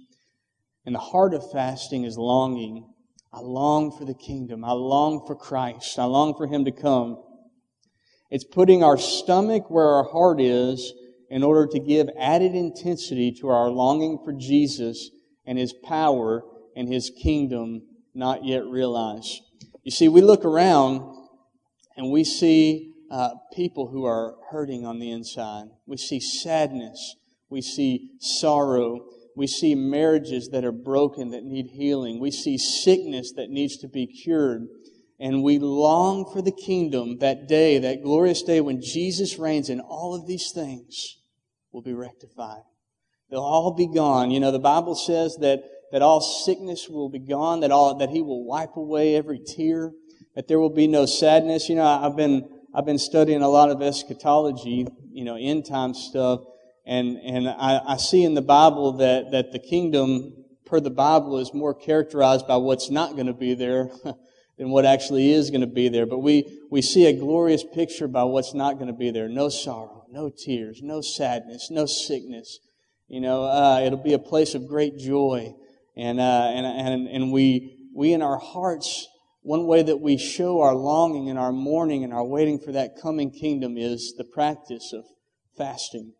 And 0.88 0.94
the 0.94 1.00
heart 1.00 1.34
of 1.34 1.44
fasting 1.52 2.04
is 2.04 2.16
longing. 2.16 2.88
I 3.30 3.40
long 3.40 3.94
for 3.94 4.06
the 4.06 4.14
kingdom. 4.14 4.64
I 4.64 4.72
long 4.72 5.22
for 5.26 5.36
Christ. 5.36 5.98
I 5.98 6.04
long 6.04 6.34
for 6.34 6.46
Him 6.46 6.64
to 6.64 6.72
come. 6.72 7.22
It's 8.30 8.46
putting 8.46 8.82
our 8.82 8.96
stomach 8.96 9.68
where 9.68 9.84
our 9.84 10.04
heart 10.04 10.40
is 10.40 10.94
in 11.28 11.42
order 11.42 11.66
to 11.66 11.78
give 11.78 12.08
added 12.18 12.54
intensity 12.54 13.32
to 13.32 13.48
our 13.48 13.68
longing 13.68 14.18
for 14.24 14.32
Jesus 14.32 15.10
and 15.44 15.58
His 15.58 15.74
power 15.74 16.42
and 16.74 16.90
His 16.90 17.12
kingdom 17.22 17.82
not 18.14 18.46
yet 18.46 18.64
realized. 18.64 19.42
You 19.82 19.90
see, 19.90 20.08
we 20.08 20.22
look 20.22 20.46
around 20.46 21.02
and 21.98 22.10
we 22.10 22.24
see 22.24 22.94
uh, 23.10 23.32
people 23.54 23.88
who 23.88 24.06
are 24.06 24.36
hurting 24.50 24.86
on 24.86 25.00
the 25.00 25.10
inside. 25.10 25.66
We 25.84 25.98
see 25.98 26.18
sadness. 26.18 27.16
We 27.50 27.60
see 27.60 28.12
sorrow. 28.20 29.00
We 29.38 29.46
see 29.46 29.76
marriages 29.76 30.48
that 30.48 30.64
are 30.64 30.72
broken 30.72 31.30
that 31.30 31.44
need 31.44 31.68
healing. 31.68 32.18
We 32.18 32.32
see 32.32 32.58
sickness 32.58 33.32
that 33.36 33.50
needs 33.50 33.76
to 33.78 33.88
be 33.88 34.04
cured. 34.04 34.66
And 35.20 35.44
we 35.44 35.60
long 35.60 36.28
for 36.32 36.42
the 36.42 36.50
kingdom, 36.50 37.18
that 37.18 37.46
day, 37.46 37.78
that 37.78 38.02
glorious 38.02 38.42
day 38.42 38.60
when 38.60 38.82
Jesus 38.82 39.38
reigns 39.38 39.68
and 39.68 39.80
all 39.80 40.16
of 40.16 40.26
these 40.26 40.50
things 40.50 41.18
will 41.70 41.82
be 41.82 41.92
rectified. 41.92 42.62
They'll 43.30 43.40
all 43.40 43.74
be 43.74 43.86
gone. 43.86 44.32
You 44.32 44.40
know, 44.40 44.50
the 44.50 44.58
Bible 44.58 44.96
says 44.96 45.36
that, 45.40 45.62
that 45.92 46.02
all 46.02 46.20
sickness 46.20 46.88
will 46.88 47.08
be 47.08 47.20
gone, 47.20 47.60
that 47.60 47.70
all, 47.70 47.96
that 47.98 48.10
He 48.10 48.22
will 48.22 48.44
wipe 48.44 48.74
away 48.74 49.14
every 49.14 49.38
tear, 49.38 49.92
that 50.34 50.48
there 50.48 50.58
will 50.58 50.74
be 50.74 50.88
no 50.88 51.06
sadness. 51.06 51.68
You 51.68 51.76
know, 51.76 51.86
I've 51.86 52.16
been, 52.16 52.48
I've 52.74 52.86
been 52.86 52.98
studying 52.98 53.42
a 53.42 53.48
lot 53.48 53.70
of 53.70 53.82
eschatology, 53.82 54.88
you 55.12 55.24
know, 55.24 55.36
end 55.36 55.64
time 55.64 55.94
stuff, 55.94 56.40
and, 56.88 57.18
and 57.18 57.48
I, 57.48 57.82
I 57.86 57.96
see 57.98 58.24
in 58.24 58.32
the 58.32 58.40
Bible 58.40 58.92
that, 58.94 59.30
that 59.32 59.52
the 59.52 59.58
kingdom, 59.58 60.32
per 60.64 60.80
the 60.80 60.88
Bible, 60.88 61.36
is 61.36 61.52
more 61.52 61.74
characterized 61.74 62.48
by 62.48 62.56
what's 62.56 62.90
not 62.90 63.12
going 63.12 63.26
to 63.26 63.34
be 63.34 63.54
there 63.54 63.90
than 64.58 64.70
what 64.70 64.86
actually 64.86 65.30
is 65.30 65.50
going 65.50 65.60
to 65.60 65.66
be 65.66 65.90
there. 65.90 66.06
But 66.06 66.20
we, 66.20 66.60
we 66.70 66.80
see 66.80 67.04
a 67.04 67.12
glorious 67.12 67.62
picture 67.62 68.08
by 68.08 68.24
what's 68.24 68.54
not 68.54 68.76
going 68.76 68.86
to 68.86 68.94
be 68.94 69.10
there. 69.10 69.28
No 69.28 69.50
sorrow, 69.50 70.06
no 70.10 70.30
tears, 70.30 70.80
no 70.82 71.02
sadness, 71.02 71.68
no 71.70 71.84
sickness. 71.84 72.58
You 73.06 73.20
know, 73.20 73.44
uh, 73.44 73.82
it'll 73.84 74.02
be 74.02 74.14
a 74.14 74.18
place 74.18 74.54
of 74.54 74.66
great 74.66 74.96
joy. 74.98 75.54
And, 75.94 76.18
uh, 76.18 76.52
and, 76.54 76.64
and, 76.64 77.06
and 77.06 77.32
we, 77.32 77.90
we 77.94 78.14
in 78.14 78.22
our 78.22 78.38
hearts, 78.38 79.06
one 79.42 79.66
way 79.66 79.82
that 79.82 80.00
we 80.00 80.16
show 80.16 80.62
our 80.62 80.74
longing 80.74 81.28
and 81.28 81.38
our 81.38 81.52
mourning 81.52 82.02
and 82.02 82.14
our 82.14 82.24
waiting 82.24 82.58
for 82.58 82.72
that 82.72 82.96
coming 83.02 83.30
kingdom 83.30 83.76
is 83.76 84.14
the 84.16 84.24
practice 84.24 84.94
of 84.94 85.04
fasting. 85.54 86.14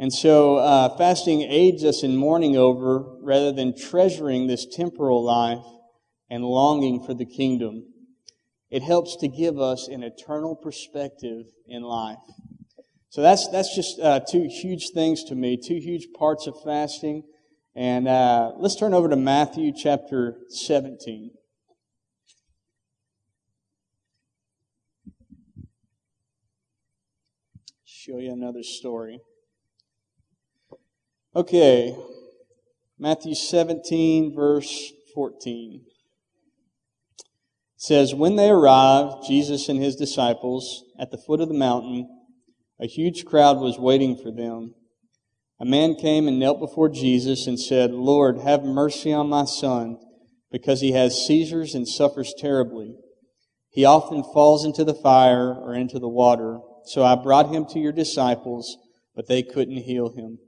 And 0.00 0.12
so, 0.12 0.56
uh, 0.56 0.96
fasting 0.96 1.42
aids 1.42 1.82
us 1.82 2.04
in 2.04 2.16
mourning 2.16 2.56
over 2.56 3.04
rather 3.20 3.50
than 3.50 3.76
treasuring 3.76 4.46
this 4.46 4.64
temporal 4.64 5.24
life 5.24 5.64
and 6.30 6.44
longing 6.44 7.04
for 7.04 7.14
the 7.14 7.26
kingdom. 7.26 7.84
It 8.70 8.82
helps 8.82 9.16
to 9.16 9.28
give 9.28 9.58
us 9.58 9.88
an 9.88 10.04
eternal 10.04 10.54
perspective 10.54 11.46
in 11.66 11.82
life. 11.82 12.18
So 13.10 13.22
that's, 13.22 13.48
that's 13.48 13.74
just 13.74 13.98
uh, 13.98 14.20
two 14.20 14.46
huge 14.48 14.90
things 14.90 15.24
to 15.24 15.34
me, 15.34 15.56
two 15.56 15.80
huge 15.80 16.08
parts 16.16 16.46
of 16.46 16.54
fasting. 16.62 17.24
And 17.74 18.06
uh, 18.06 18.52
let's 18.56 18.76
turn 18.76 18.94
over 18.94 19.08
to 19.08 19.16
Matthew 19.16 19.72
chapter 19.72 20.36
17. 20.48 21.30
Show 27.84 28.18
you 28.18 28.32
another 28.32 28.62
story. 28.62 29.20
Okay, 31.36 31.94
Matthew 32.98 33.34
17, 33.34 34.34
verse 34.34 34.92
14 35.14 35.84
says, 37.76 38.14
When 38.14 38.36
they 38.36 38.48
arrived, 38.48 39.26
Jesus 39.26 39.68
and 39.68 39.78
his 39.78 39.94
disciples, 39.94 40.84
at 40.98 41.10
the 41.10 41.18
foot 41.18 41.42
of 41.42 41.48
the 41.48 41.54
mountain, 41.54 42.08
a 42.80 42.86
huge 42.86 43.26
crowd 43.26 43.58
was 43.58 43.78
waiting 43.78 44.16
for 44.16 44.32
them. 44.32 44.74
A 45.60 45.66
man 45.66 45.96
came 45.96 46.28
and 46.28 46.40
knelt 46.40 46.60
before 46.60 46.88
Jesus 46.88 47.46
and 47.46 47.60
said, 47.60 47.90
Lord, 47.90 48.38
have 48.38 48.64
mercy 48.64 49.12
on 49.12 49.28
my 49.28 49.44
son, 49.44 49.98
because 50.50 50.80
he 50.80 50.92
has 50.92 51.26
seizures 51.26 51.74
and 51.74 51.86
suffers 51.86 52.32
terribly. 52.38 52.96
He 53.68 53.84
often 53.84 54.24
falls 54.24 54.64
into 54.64 54.82
the 54.82 54.94
fire 54.94 55.52
or 55.52 55.74
into 55.74 55.98
the 55.98 56.08
water. 56.08 56.60
So 56.86 57.04
I 57.04 57.16
brought 57.16 57.52
him 57.54 57.66
to 57.66 57.78
your 57.78 57.92
disciples, 57.92 58.78
but 59.14 59.28
they 59.28 59.42
couldn't 59.42 59.82
heal 59.82 60.08
him. 60.08 60.38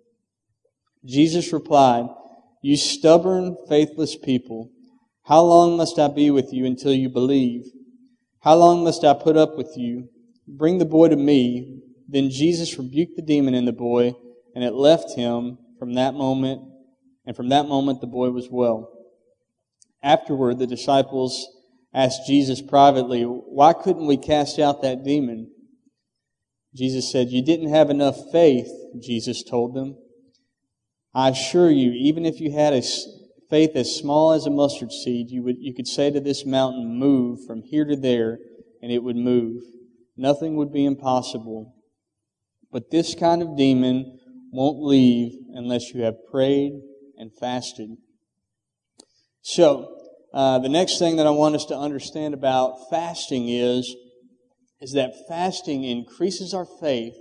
Jesus 1.05 1.53
replied, 1.53 2.07
You 2.63 2.77
stubborn, 2.77 3.57
faithless 3.69 4.17
people, 4.17 4.71
how 5.25 5.43
long 5.43 5.77
must 5.77 5.99
I 5.99 6.09
be 6.09 6.31
with 6.31 6.53
you 6.53 6.67
until 6.67 6.93
you 6.93 7.09
believe? 7.09 7.67
How 8.41 8.57
long 8.57 8.85
must 8.85 9.05
I 9.05 9.15
put 9.15 9.37
up 9.37 9.57
with 9.57 9.73
you? 9.77 10.09
Bring 10.49 10.79
the 10.79 10.85
boy 10.85 11.09
to 11.09 11.17
me. 11.17 11.83
Then 12.09 12.31
Jesus 12.31 12.77
rebuked 12.77 13.17
the 13.17 13.23
demon 13.23 13.55
in 13.55 13.65
the 13.65 13.73
boy, 13.73 14.15
and 14.55 14.65
it 14.65 14.73
left 14.73 15.15
him 15.15 15.59
from 15.79 15.95
that 15.95 16.15
moment, 16.15 16.63
and 17.25 17.37
from 17.37 17.51
that 17.51 17.67
moment 17.67 18.01
the 18.01 18.07
boy 18.07 18.31
was 18.31 18.49
well. 18.51 18.91
Afterward, 20.03 20.59
the 20.59 20.67
disciples 20.67 21.47
asked 21.95 22.27
Jesus 22.27 22.61
privately, 22.61 23.23
Why 23.23 23.73
couldn't 23.73 24.07
we 24.07 24.17
cast 24.17 24.59
out 24.59 24.83
that 24.83 25.05
demon? 25.05 25.53
Jesus 26.75 27.11
said, 27.13 27.29
You 27.29 27.45
didn't 27.45 27.73
have 27.73 27.91
enough 27.91 28.17
faith, 28.33 28.69
Jesus 29.01 29.45
told 29.45 29.75
them. 29.75 29.97
I 31.15 31.31
assure 31.31 31.71
you, 31.71 31.91
even 31.93 32.25
if 32.25 32.41
you 32.41 32.53
had 32.53 32.73
a 32.73 32.83
faith 33.49 33.73
as 33.75 33.95
small 33.95 34.33
as 34.33 34.47
a 34.47 34.51
mustard 34.51 34.93
seed, 34.93 35.31
you, 35.31 35.43
would, 35.43 35.57
you 35.59 35.75
could 35.75 35.89
say 35.89 36.11
to 36.11 36.21
this 36.21 36.47
mountain, 36.47 36.99
Move 36.99 37.45
from 37.47 37.63
here 37.63 37.85
to 37.85 37.97
there, 37.97 38.39
and 38.81 38.93
it 38.93 39.03
would 39.03 39.17
move. 39.17 39.63
Nothing 40.17 40.57
would 40.57 40.73
be 40.73 40.85
impossible. 40.85 41.75
But 42.71 42.91
this 42.91 43.15
kind 43.15 43.43
of 43.43 43.57
demon 43.57 44.19
won't 44.53 44.83
leave 44.83 45.33
unless 45.53 45.93
you 45.93 46.03
have 46.03 46.15
prayed 46.31 46.73
and 47.17 47.33
fasted. 47.35 47.91
So, 49.43 49.97
uh, 50.33 50.61
the 50.61 50.69
next 50.69 50.99
thing 50.99 51.17
that 51.17 51.27
I 51.27 51.31
want 51.31 51.57
us 51.57 51.65
to 51.67 51.77
understand 51.77 52.35
about 52.35 52.89
fasting 52.89 53.49
is, 53.49 53.97
is 54.81 54.93
that 54.93 55.13
fasting 55.29 55.83
increases 55.83 56.55
our 56.55 56.67
faith 56.81 57.17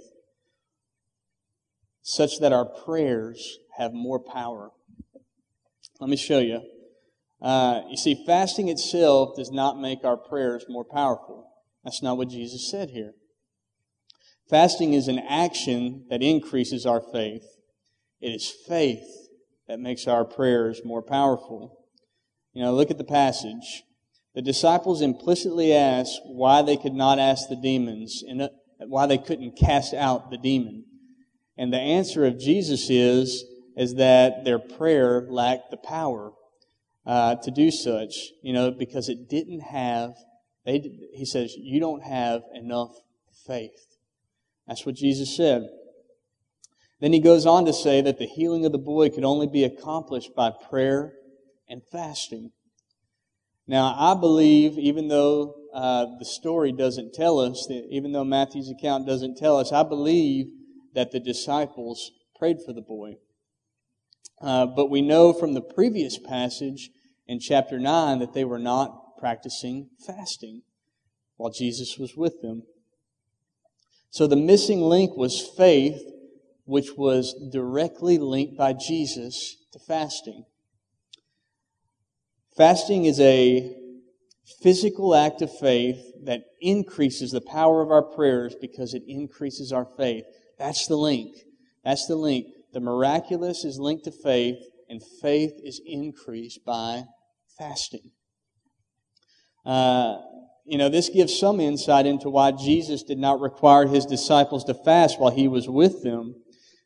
such 2.10 2.40
that 2.40 2.52
our 2.52 2.66
prayers 2.66 3.60
have 3.78 3.94
more 3.94 4.20
power. 4.20 4.72
Let 6.00 6.10
me 6.10 6.18
show 6.18 6.40
you. 6.40 6.62
Uh, 7.40 7.82
you 7.88 7.98
see, 7.98 8.24
fasting 8.26 8.68
itself 8.68 9.36
does 9.36 9.52
not 9.52 9.80
make 9.80 10.04
our 10.04 10.18
prayers 10.18 10.66
more 10.68 10.84
powerful. 10.84 11.52
That's 11.84 12.02
not 12.02 12.18
what 12.18 12.30
Jesus 12.30 12.70
said 12.70 12.90
here. 12.90 13.14
Fasting 14.50 14.94
is 14.94 15.08
an 15.08 15.20
action 15.20 16.06
that 16.10 16.24
increases 16.24 16.84
our 16.84 17.00
faith. 17.00 17.46
It 18.20 18.30
is 18.30 18.52
faith 18.68 19.06
that 19.68 19.80
makes 19.80 20.08
our 20.08 20.26
prayers 20.26 20.82
more 20.84 21.04
powerful. 21.04 21.78
You 22.54 22.64
know, 22.64 22.74
look 22.74 22.90
at 22.90 22.98
the 22.98 23.04
passage. 23.04 23.84
The 24.34 24.42
disciples 24.42 25.04
implicitly 25.04 25.74
asked 25.74 26.22
why 26.26 26.64
they 26.64 26.76
could 26.76 26.96
not 26.96 27.20
ask 27.20 27.50
the 27.50 27.56
demons 27.56 28.24
and 28.28 28.50
why 28.80 29.06
they 29.06 29.20
couldn't 29.20 29.60
cast 29.60 29.94
out 29.94 30.32
the 30.32 30.40
demon. 30.40 30.86
And 31.60 31.74
the 31.74 31.78
answer 31.78 32.26
of 32.26 32.40
Jesus 32.40 32.90
is 32.90 33.44
is 33.76 33.96
that 33.96 34.46
their 34.46 34.60
prayer 34.60 35.28
lacked 35.30 35.72
the 35.72 35.78
power 35.78 36.32
uh, 37.06 37.36
to 37.36 37.52
do 37.52 37.70
such, 37.70 38.14
you 38.42 38.54
know, 38.54 38.72
because 38.72 39.10
it 39.10 39.30
didn't 39.30 39.60
have, 39.60 40.12
they, 40.66 40.80
he 41.14 41.26
says, 41.26 41.54
you 41.58 41.82
don't 41.82 42.04
have 42.04 42.42
enough 42.54 42.92
faith. 43.46 43.98
That's 44.68 44.86
what 44.86 44.96
Jesus 44.96 45.36
said. 45.36 45.68
Then 47.02 47.12
he 47.12 47.20
goes 47.20 47.46
on 47.46 47.66
to 47.66 47.74
say 47.74 48.02
that 48.02 48.20
the 48.20 48.26
healing 48.26 48.66
of 48.66 48.72
the 48.72 48.78
boy 48.78 49.10
could 49.10 49.26
only 49.26 49.48
be 49.48 49.64
accomplished 49.66 50.36
by 50.36 50.52
prayer 50.70 51.14
and 51.68 51.82
fasting. 51.92 52.52
Now, 53.68 53.96
I 53.98 54.18
believe, 54.18 54.78
even 54.78 55.10
though 55.10 55.56
uh, 55.74 56.06
the 56.20 56.26
story 56.26 56.72
doesn't 56.72 57.14
tell 57.14 57.40
us, 57.40 57.66
that 57.68 57.86
even 57.90 58.14
though 58.14 58.24
Matthew's 58.24 58.70
account 58.72 59.06
doesn't 59.06 59.38
tell 59.38 59.58
us, 59.58 59.72
I 59.74 59.84
believe 59.84 60.48
that 60.94 61.12
the 61.12 61.20
disciples 61.20 62.12
prayed 62.38 62.58
for 62.66 62.74
the 62.74 62.82
boy. 62.82 63.16
Uh, 64.42 64.66
but 64.66 64.90
we 64.90 65.02
know 65.02 65.34
from 65.34 65.54
the 65.54 65.62
previous 65.62 66.18
passage 66.18 66.90
in 67.28 67.40
chapter 67.40 67.78
9 67.80 68.20
that 68.20 68.34
they 68.34 68.46
were 68.46 68.60
not 68.60 69.18
practicing 69.18 69.90
fasting 70.06 70.62
while 71.38 71.52
Jesus 71.52 71.98
was 71.98 72.16
with 72.16 72.42
them. 72.42 72.64
So 74.10 74.26
the 74.26 74.36
missing 74.36 74.82
link 74.82 75.16
was 75.16 75.42
faith, 75.42 76.02
which 76.66 76.98
was 76.98 77.36
directly 77.52 78.18
linked 78.18 78.58
by 78.58 78.74
Jesus 78.74 79.58
to 79.72 79.80
fasting. 79.80 80.46
Fasting 82.56 83.06
is 83.06 83.20
a 83.20 83.76
physical 84.62 85.16
act 85.16 85.42
of 85.42 85.56
faith 85.60 86.02
that 86.24 86.44
increases 86.60 87.32
the 87.32 87.42
power 87.42 87.82
of 87.82 87.92
our 87.92 88.02
prayers 88.02 88.56
because 88.60 88.94
it 88.94 89.04
increases 89.08 89.72
our 89.72 89.88
faith. 89.98 90.26
That's 90.60 90.86
the 90.88 90.98
link. 90.98 91.36
That's 91.84 92.06
the 92.06 92.16
link. 92.16 92.48
the 92.72 92.80
miraculous 92.80 93.66
is 93.66 93.80
linked 93.80 94.04
to 94.04 94.12
faith, 94.12 94.60
and 94.88 95.02
faith 95.22 95.54
is 95.64 95.82
increased 95.84 96.64
by 96.64 97.06
fasting. 97.58 98.12
Uh, 99.66 100.18
you 100.66 100.78
know, 100.78 100.90
this 100.90 101.10
gives 101.10 101.40
some 101.40 101.60
insight 101.60 102.06
into 102.06 102.30
why 102.30 102.52
Jesus 102.52 103.02
did 103.02 103.18
not 103.18 103.40
require 103.40 103.88
his 103.88 104.06
disciples 104.06 104.64
to 104.66 104.76
fast 104.76 105.20
while 105.20 105.32
he 105.32 105.48
was 105.48 105.68
with 105.68 106.04
them. 106.04 106.36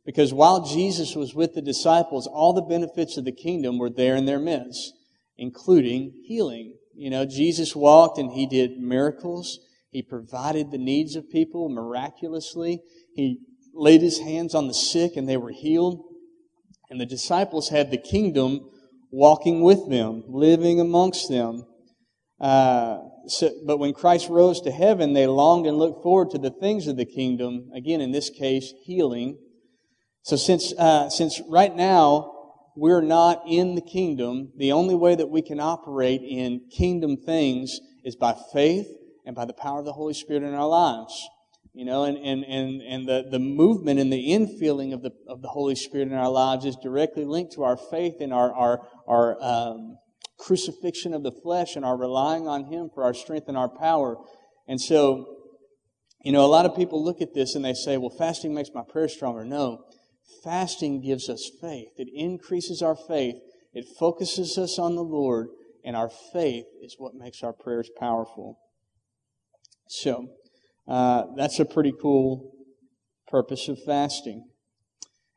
Because 0.05 0.33
while 0.33 0.65
Jesus 0.65 1.15
was 1.15 1.33
with 1.33 1.53
the 1.53 1.61
disciples, 1.61 2.27
all 2.27 2.53
the 2.53 2.61
benefits 2.61 3.17
of 3.17 3.25
the 3.25 3.31
kingdom 3.31 3.77
were 3.77 3.89
there 3.89 4.15
in 4.15 4.25
their 4.25 4.39
midst, 4.39 4.93
including 5.37 6.13
healing. 6.25 6.75
You 6.95 7.09
know, 7.09 7.25
Jesus 7.25 7.75
walked 7.75 8.17
and 8.17 8.31
he 8.31 8.45
did 8.45 8.79
miracles. 8.79 9.59
He 9.89 10.01
provided 10.01 10.71
the 10.71 10.77
needs 10.77 11.15
of 11.15 11.29
people 11.29 11.69
miraculously. 11.69 12.81
He 13.15 13.39
laid 13.73 14.01
his 14.01 14.19
hands 14.19 14.55
on 14.55 14.67
the 14.67 14.73
sick 14.73 15.15
and 15.15 15.27
they 15.27 15.37
were 15.37 15.51
healed. 15.51 16.03
And 16.89 16.99
the 17.01 17.05
disciples 17.05 17.69
had 17.69 17.91
the 17.91 17.97
kingdom 17.97 18.69
walking 19.11 19.61
with 19.61 19.89
them, 19.89 20.23
living 20.27 20.79
amongst 20.79 21.29
them. 21.29 21.65
Uh, 22.39 22.99
so, 23.27 23.51
but 23.65 23.77
when 23.77 23.93
Christ 23.93 24.29
rose 24.29 24.61
to 24.61 24.71
heaven, 24.71 25.13
they 25.13 25.27
longed 25.27 25.65
and 25.65 25.77
looked 25.77 26.03
forward 26.03 26.31
to 26.31 26.37
the 26.37 26.49
things 26.49 26.87
of 26.87 26.97
the 26.97 27.05
kingdom. 27.05 27.69
Again, 27.73 28.01
in 28.01 28.11
this 28.11 28.29
case, 28.29 28.73
healing. 28.83 29.37
So 30.23 30.35
since, 30.35 30.73
uh, 30.77 31.09
since 31.09 31.41
right 31.49 31.73
now 31.73 32.31
we're 32.75 33.01
not 33.01 33.43
in 33.47 33.75
the 33.75 33.81
kingdom, 33.81 34.51
the 34.57 34.71
only 34.71 34.95
way 34.95 35.15
that 35.15 35.29
we 35.29 35.41
can 35.41 35.59
operate 35.59 36.21
in 36.21 36.67
kingdom 36.71 37.17
things 37.17 37.79
is 38.03 38.15
by 38.15 38.35
faith 38.51 38.87
and 39.25 39.35
by 39.35 39.45
the 39.45 39.53
power 39.53 39.79
of 39.79 39.85
the 39.85 39.93
Holy 39.93 40.13
Spirit 40.13 40.43
in 40.43 40.53
our 40.53 40.67
lives. 40.67 41.27
You 41.75 41.85
know, 41.85 42.03
and, 42.03 42.17
and, 42.17 42.43
and, 42.45 42.81
and 42.83 43.07
the, 43.07 43.25
the 43.31 43.39
movement 43.39 43.99
and 43.99 44.13
the 44.13 44.29
infilling 44.29 44.93
of 44.93 45.01
the, 45.01 45.11
of 45.27 45.41
the 45.41 45.47
Holy 45.47 45.75
Spirit 45.75 46.07
in 46.07 46.13
our 46.13 46.29
lives 46.29 46.65
is 46.65 46.75
directly 46.75 47.25
linked 47.25 47.53
to 47.53 47.63
our 47.63 47.77
faith 47.77 48.15
and 48.19 48.31
our, 48.31 48.53
our, 48.53 48.87
our 49.07 49.41
um, 49.41 49.97
crucifixion 50.37 51.15
of 51.15 51.23
the 51.23 51.31
flesh 51.31 51.75
and 51.75 51.83
our 51.83 51.97
relying 51.97 52.47
on 52.47 52.65
Him 52.65 52.91
for 52.93 53.03
our 53.03 53.13
strength 53.15 53.47
and 53.47 53.57
our 53.57 53.69
power. 53.69 54.17
And 54.67 54.79
so, 54.79 55.25
you 56.23 56.31
know, 56.31 56.45
a 56.45 56.47
lot 56.47 56.67
of 56.67 56.75
people 56.75 57.03
look 57.03 57.21
at 57.21 57.33
this 57.33 57.55
and 57.55 57.65
they 57.65 57.73
say, 57.73 57.97
well, 57.97 58.13
fasting 58.15 58.53
makes 58.53 58.69
my 58.73 58.83
prayer 58.87 59.07
stronger. 59.07 59.43
No. 59.43 59.83
Fasting 60.43 61.01
gives 61.01 61.27
us 61.27 61.49
faith. 61.59 61.89
It 61.97 62.07
increases 62.13 62.83
our 62.83 62.95
faith. 62.95 63.35
It 63.73 63.85
focuses 63.97 64.57
us 64.57 64.77
on 64.77 64.95
the 64.95 65.03
Lord, 65.03 65.47
and 65.83 65.95
our 65.95 66.09
faith 66.31 66.65
is 66.81 66.95
what 66.99 67.15
makes 67.15 67.41
our 67.41 67.53
prayers 67.53 67.89
powerful. 67.99 68.59
So, 69.87 70.27
uh, 70.87 71.23
that's 71.35 71.59
a 71.59 71.65
pretty 71.65 71.93
cool 72.01 72.53
purpose 73.27 73.67
of 73.67 73.81
fasting. 73.83 74.47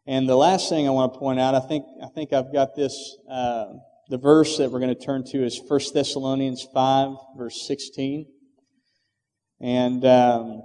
And 0.07 0.29
the 0.29 0.37
last 0.37 0.69
thing 0.69 0.87
I 0.87 0.91
want 0.91 1.13
to 1.13 1.19
point 1.19 1.41
out, 1.41 1.55
I 1.55 1.61
think, 1.61 1.85
I 2.03 2.09
think 2.09 2.33
I've 2.33 2.53
got 2.53 2.77
this, 2.77 3.17
uh, 3.29 3.67
the 4.09 4.19
verse 4.19 4.59
that 4.59 4.71
we're 4.71 4.81
going 4.81 4.95
to 4.95 5.01
turn 5.01 5.25
to 5.33 5.45
is 5.45 5.61
1 5.67 5.81
Thessalonians 5.95 6.67
5, 6.73 7.17
verse 7.37 7.67
16. 7.67 8.27
And 9.61 10.05
um, 10.05 10.63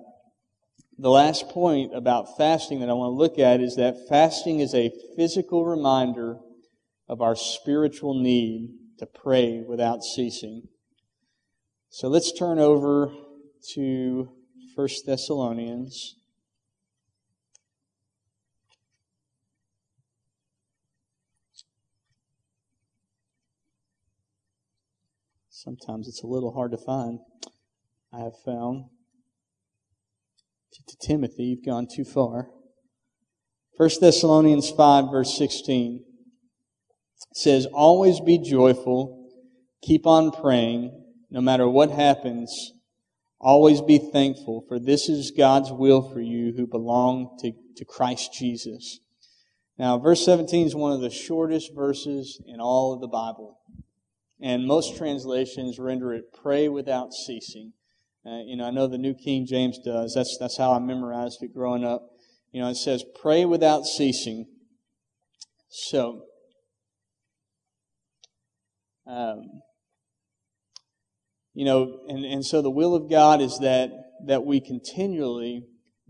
the 0.97 1.09
last 1.09 1.49
point 1.49 1.95
about 1.95 2.37
fasting 2.37 2.81
that 2.81 2.89
I 2.89 2.93
want 2.93 3.13
to 3.13 3.17
look 3.17 3.39
at 3.39 3.61
is 3.61 3.77
that 3.77 4.07
fasting 4.07 4.59
is 4.59 4.75
a 4.75 4.91
physical 5.15 5.65
reminder 5.65 6.37
of 7.07 7.21
our 7.21 7.35
spiritual 7.35 8.21
need 8.21 8.69
to 8.99 9.07
pray 9.07 9.63
without 9.67 10.03
ceasing. 10.03 10.67
So 11.89 12.07
let's 12.07 12.31
turn 12.31 12.59
over 12.59 13.11
to 13.73 14.29
1 14.75 14.87
Thessalonians. 15.05 16.15
Sometimes 25.49 26.07
it's 26.07 26.23
a 26.23 26.27
little 26.27 26.53
hard 26.53 26.71
to 26.71 26.77
find. 26.77 27.19
I 28.13 28.19
have 28.19 28.33
found 28.43 28.85
2 30.73 30.95
Timothy, 31.05 31.43
you've 31.43 31.65
gone 31.65 31.87
too 31.93 32.03
far. 32.05 32.47
1 33.77 33.89
Thessalonians 33.99 34.69
5 34.71 35.11
verse 35.11 35.37
16 35.37 36.03
says, 37.33 37.65
always 37.67 38.19
be 38.19 38.37
joyful, 38.37 39.29
keep 39.81 40.07
on 40.07 40.31
praying, 40.31 41.05
no 41.29 41.41
matter 41.41 41.67
what 41.69 41.91
happens, 41.91 42.73
always 43.41 43.81
be 43.81 43.97
thankful, 43.97 44.63
for 44.67 44.79
this 44.79 45.09
is 45.09 45.31
God's 45.31 45.71
will 45.71 46.01
for 46.13 46.21
you 46.21 46.53
who 46.55 46.67
belong 46.67 47.37
to, 47.39 47.51
to 47.75 47.85
Christ 47.85 48.33
Jesus. 48.33 48.99
Now, 49.77 49.97
verse 49.97 50.23
17 50.23 50.67
is 50.67 50.75
one 50.75 50.93
of 50.93 51.01
the 51.01 51.09
shortest 51.09 51.73
verses 51.73 52.39
in 52.45 52.59
all 52.59 52.93
of 52.93 53.01
the 53.01 53.07
Bible. 53.07 53.57
And 54.39 54.67
most 54.67 54.95
translations 54.95 55.79
render 55.79 56.13
it 56.13 56.31
pray 56.31 56.69
without 56.69 57.13
ceasing. 57.13 57.73
Uh, 58.25 58.41
you 58.45 58.55
know, 58.55 58.65
I 58.65 58.71
know 58.71 58.85
the 58.85 58.99
New 58.99 59.15
King 59.15 59.47
James 59.47 59.79
does. 59.79 60.13
That's, 60.13 60.37
that's 60.39 60.57
how 60.57 60.73
I 60.73 60.79
memorized 60.79 61.41
it 61.41 61.53
growing 61.53 61.83
up. 61.83 62.11
You 62.51 62.61
know, 62.61 62.69
it 62.69 62.75
says, 62.75 63.03
pray 63.19 63.45
without 63.45 63.85
ceasing. 63.85 64.45
So, 65.69 66.25
um, 69.07 69.61
you 71.53 71.65
know, 71.65 71.99
and, 72.07 72.23
and 72.23 72.45
so 72.45 72.61
the 72.61 72.71
will 72.71 72.95
of 72.95 73.09
God 73.09 73.41
is 73.41 73.59
that, 73.59 73.89
that 74.25 74.45
we 74.45 74.61
continually 74.61 75.63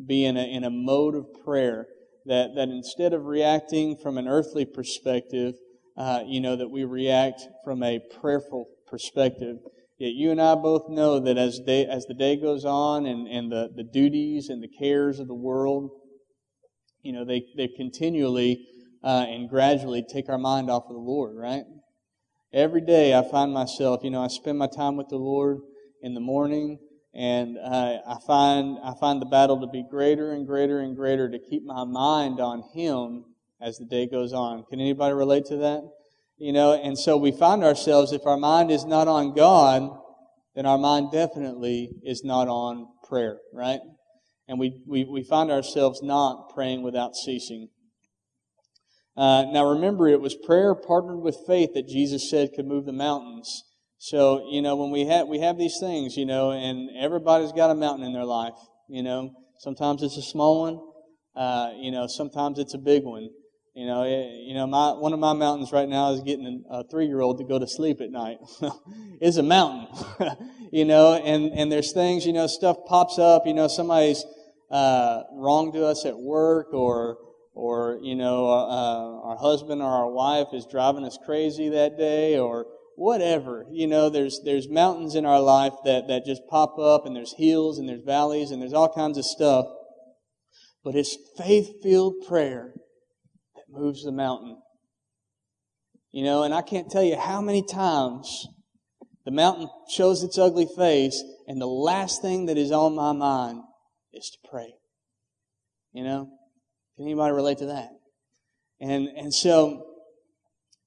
be 0.05 0.25
in 0.25 0.37
a, 0.37 0.43
in 0.43 0.63
a 0.63 0.69
mode 0.69 1.15
of 1.15 1.25
prayer. 1.43 1.87
That, 2.25 2.51
that 2.55 2.69
instead 2.69 3.13
of 3.13 3.25
reacting 3.25 3.97
from 3.97 4.19
an 4.19 4.27
earthly 4.27 4.65
perspective, 4.65 5.55
uh, 5.97 6.21
you 6.27 6.39
know, 6.39 6.55
that 6.55 6.69
we 6.69 6.83
react 6.83 7.41
from 7.65 7.81
a 7.81 7.99
prayerful 8.21 8.67
perspective. 8.87 9.57
Yet 9.97 10.13
you 10.13 10.29
and 10.29 10.41
I 10.41 10.55
both 10.55 10.89
know 10.89 11.19
that 11.19 11.37
as, 11.37 11.59
day, 11.65 11.85
as 11.85 12.05
the 12.05 12.13
day 12.13 12.35
goes 12.39 12.63
on 12.63 13.07
and, 13.07 13.27
and 13.27 13.51
the, 13.51 13.69
the 13.75 13.83
duties 13.83 14.49
and 14.49 14.61
the 14.61 14.69
cares 14.79 15.19
of 15.19 15.27
the 15.27 15.33
world, 15.33 15.89
you 17.01 17.13
know, 17.13 17.25
they, 17.25 17.43
they 17.57 17.67
continually 17.67 18.67
uh, 19.03 19.25
and 19.27 19.49
gradually 19.49 20.03
take 20.07 20.29
our 20.29 20.37
mind 20.37 20.69
off 20.69 20.83
of 20.83 20.93
the 20.93 21.01
Lord, 21.01 21.35
right? 21.35 21.63
Every 22.53 22.81
day 22.81 23.13
I 23.13 23.23
find 23.29 23.53
myself, 23.53 24.03
you 24.03 24.09
know, 24.09 24.21
I 24.21 24.27
spend 24.27 24.57
my 24.57 24.67
time 24.67 24.97
with 24.97 25.07
the 25.07 25.15
Lord 25.15 25.59
in 26.01 26.13
the 26.13 26.19
morning, 26.19 26.79
and 27.13 27.57
I 27.57 28.17
find 28.27 28.77
I 28.83 28.93
find 28.99 29.21
the 29.21 29.25
battle 29.25 29.61
to 29.61 29.67
be 29.67 29.85
greater 29.89 30.33
and 30.33 30.45
greater 30.45 30.79
and 30.79 30.93
greater 30.93 31.29
to 31.29 31.39
keep 31.39 31.63
my 31.63 31.85
mind 31.85 32.41
on 32.41 32.63
Him 32.73 33.23
as 33.61 33.77
the 33.77 33.85
day 33.85 34.05
goes 34.05 34.33
on. 34.33 34.65
Can 34.69 34.81
anybody 34.81 35.13
relate 35.13 35.45
to 35.45 35.57
that? 35.57 35.89
You 36.37 36.51
know, 36.51 36.73
and 36.73 36.99
so 36.99 37.15
we 37.15 37.31
find 37.31 37.63
ourselves, 37.63 38.11
if 38.11 38.25
our 38.25 38.37
mind 38.37 38.69
is 38.69 38.83
not 38.83 39.07
on 39.07 39.33
God, 39.33 39.89
then 40.53 40.65
our 40.65 40.77
mind 40.77 41.11
definitely 41.11 41.91
is 42.03 42.23
not 42.25 42.49
on 42.49 42.87
prayer, 43.07 43.37
right? 43.53 43.79
And 44.49 44.59
we, 44.59 44.81
we, 44.85 45.05
we 45.05 45.23
find 45.23 45.51
ourselves 45.51 46.01
not 46.03 46.49
praying 46.53 46.81
without 46.81 47.15
ceasing. 47.15 47.69
Uh, 49.21 49.45
now 49.51 49.63
remember, 49.63 50.07
it 50.07 50.19
was 50.19 50.33
prayer 50.33 50.73
partnered 50.73 51.19
with 51.19 51.37
faith 51.45 51.75
that 51.75 51.87
Jesus 51.87 52.27
said 52.27 52.53
could 52.55 52.65
move 52.65 52.85
the 52.85 52.91
mountains. 52.91 53.65
So, 53.99 54.49
you 54.49 54.63
know, 54.63 54.75
when 54.75 54.89
we 54.89 55.05
have, 55.05 55.27
we 55.27 55.41
have 55.41 55.59
these 55.59 55.77
things, 55.79 56.17
you 56.17 56.25
know, 56.25 56.49
and 56.49 56.89
everybody's 56.99 57.51
got 57.51 57.69
a 57.69 57.75
mountain 57.75 58.03
in 58.03 58.13
their 58.13 58.25
life, 58.25 58.55
you 58.89 59.03
know. 59.03 59.29
Sometimes 59.59 60.01
it's 60.01 60.17
a 60.17 60.23
small 60.23 60.61
one, 60.61 60.79
uh, 61.35 61.69
you 61.77 61.91
know, 61.91 62.07
sometimes 62.07 62.57
it's 62.57 62.73
a 62.73 62.79
big 62.79 63.03
one. 63.03 63.29
You 63.75 63.85
know, 63.85 64.01
eh, 64.01 64.25
you 64.47 64.55
know, 64.55 64.65
my 64.65 64.93
one 64.93 65.13
of 65.13 65.19
my 65.19 65.33
mountains 65.33 65.71
right 65.71 65.87
now 65.87 66.13
is 66.13 66.21
getting 66.21 66.63
a 66.71 66.83
three-year-old 66.89 67.37
to 67.37 67.43
go 67.43 67.59
to 67.59 67.67
sleep 67.67 68.01
at 68.01 68.09
night. 68.09 68.37
it's 69.21 69.37
a 69.37 69.43
mountain, 69.43 69.87
you 70.73 70.83
know, 70.83 71.13
and 71.13 71.51
and 71.53 71.71
there's 71.71 71.93
things, 71.93 72.25
you 72.25 72.33
know, 72.33 72.47
stuff 72.47 72.77
pops 72.87 73.19
up. 73.19 73.43
You 73.45 73.53
know, 73.53 73.67
somebody's 73.67 74.25
uh, 74.71 75.21
wrong 75.33 75.71
to 75.73 75.85
us 75.85 76.07
at 76.07 76.17
work, 76.17 76.73
or 76.73 77.19
or 77.53 77.99
you 78.01 78.15
know, 78.15 78.45
uh, 78.47 79.27
our 79.27 79.37
husband 79.37 79.81
or 79.81 79.89
our 79.89 80.09
wife 80.09 80.47
is 80.53 80.65
driving 80.65 81.05
us 81.05 81.17
crazy 81.25 81.69
that 81.69 81.97
day, 81.97 82.37
or 82.37 82.65
whatever. 82.95 83.65
You 83.71 83.87
know, 83.87 84.09
there's 84.09 84.41
there's 84.45 84.69
mountains 84.69 85.15
in 85.15 85.25
our 85.25 85.41
life 85.41 85.73
that 85.85 86.07
that 86.07 86.25
just 86.25 86.41
pop 86.49 86.77
up, 86.79 87.05
and 87.05 87.15
there's 87.15 87.35
hills, 87.37 87.77
and 87.77 87.87
there's 87.87 88.03
valleys, 88.03 88.51
and 88.51 88.61
there's 88.61 88.73
all 88.73 88.93
kinds 88.93 89.17
of 89.17 89.25
stuff. 89.25 89.65
But 90.83 90.95
it's 90.95 91.17
faith-filled 91.37 92.25
prayer 92.27 92.73
that 93.55 93.63
moves 93.69 94.03
the 94.03 94.11
mountain. 94.11 94.57
You 96.11 96.23
know, 96.23 96.43
and 96.43 96.53
I 96.53 96.61
can't 96.61 96.89
tell 96.89 97.03
you 97.03 97.17
how 97.17 97.39
many 97.39 97.63
times 97.65 98.47
the 99.25 99.31
mountain 99.31 99.69
shows 99.89 100.23
its 100.23 100.37
ugly 100.37 100.67
face, 100.75 101.23
and 101.47 101.61
the 101.61 101.67
last 101.67 102.21
thing 102.21 102.47
that 102.47 102.57
is 102.57 102.71
on 102.71 102.95
my 102.95 103.11
mind 103.11 103.61
is 104.11 104.29
to 104.31 104.49
pray. 104.49 104.73
You 105.93 106.03
know? 106.03 106.29
Can 106.95 107.05
anybody 107.05 107.33
relate 107.33 107.59
to 107.59 107.67
that? 107.67 107.89
And 108.79 109.07
and 109.09 109.33
so, 109.33 109.85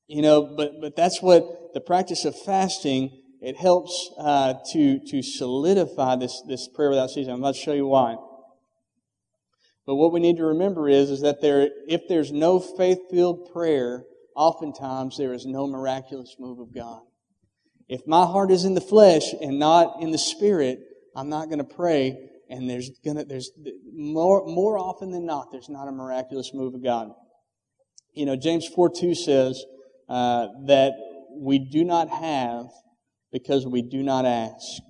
you 0.06 0.22
know, 0.22 0.54
but 0.56 0.80
but 0.80 0.96
that's 0.96 1.22
what 1.22 1.72
the 1.74 1.80
practice 1.80 2.24
of 2.24 2.34
fasting 2.38 3.20
it 3.40 3.56
helps 3.56 4.10
uh, 4.18 4.54
to 4.72 5.00
to 5.06 5.22
solidify 5.22 6.16
this 6.16 6.42
this 6.48 6.68
prayer 6.68 6.90
without 6.90 7.10
ceasing. 7.10 7.32
I'm 7.32 7.40
about 7.40 7.54
to 7.54 7.60
show 7.60 7.72
you 7.72 7.86
why. 7.86 8.16
But 9.86 9.96
what 9.96 10.12
we 10.12 10.20
need 10.20 10.38
to 10.38 10.46
remember 10.46 10.88
is, 10.88 11.10
is 11.10 11.20
that 11.20 11.42
there, 11.42 11.68
if 11.86 12.08
there's 12.08 12.32
no 12.32 12.58
faith-filled 12.58 13.52
prayer, 13.52 14.04
oftentimes 14.34 15.18
there 15.18 15.34
is 15.34 15.44
no 15.44 15.66
miraculous 15.66 16.36
move 16.38 16.58
of 16.58 16.74
God. 16.74 17.02
If 17.86 18.06
my 18.06 18.24
heart 18.24 18.50
is 18.50 18.64
in 18.64 18.72
the 18.72 18.80
flesh 18.80 19.34
and 19.42 19.58
not 19.58 20.00
in 20.00 20.10
the 20.10 20.16
spirit, 20.16 20.78
I'm 21.14 21.28
not 21.28 21.48
going 21.48 21.58
to 21.58 21.64
pray, 21.64 22.30
and 22.48 22.68
there's 22.68 22.90
gonna, 23.04 23.24
there's 23.24 23.50
more, 23.92 24.46
more 24.46 24.78
often 24.78 25.10
than 25.10 25.26
not, 25.26 25.50
there's 25.52 25.68
not 25.68 25.88
a 25.88 25.92
miraculous 25.92 26.52
move 26.54 26.74
of 26.74 26.82
God. 26.82 27.10
You 28.12 28.26
know, 28.26 28.36
James 28.36 28.66
4 28.66 28.90
2 28.90 29.14
says, 29.14 29.64
uh, 30.08 30.48
that 30.66 30.92
we 31.36 31.58
do 31.58 31.84
not 31.84 32.08
have 32.08 32.66
because 33.32 33.66
we 33.66 33.82
do 33.82 34.02
not 34.02 34.24
ask. 34.24 34.80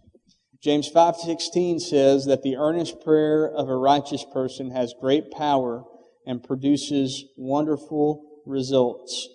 James 0.60 0.88
5:16 0.88 1.78
says 1.78 2.24
that 2.24 2.42
the 2.42 2.56
earnest 2.56 3.00
prayer 3.00 3.46
of 3.46 3.68
a 3.68 3.76
righteous 3.76 4.24
person 4.24 4.70
has 4.70 4.94
great 5.00 5.30
power 5.30 5.84
and 6.26 6.42
produces 6.42 7.24
wonderful 7.36 8.22
results. 8.46 9.28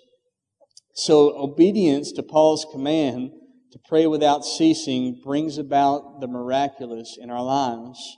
So 0.94 1.38
obedience 1.38 2.12
to 2.14 2.24
Paul's 2.24 2.66
command 2.72 3.32
to 3.72 3.80
pray 3.88 4.08
without 4.08 4.44
ceasing 4.44 5.20
brings 5.24 5.58
about 5.58 6.22
the 6.22 6.28
miraculous 6.28 7.18
in 7.20 7.30
our 7.30 7.44
lives. 7.44 8.18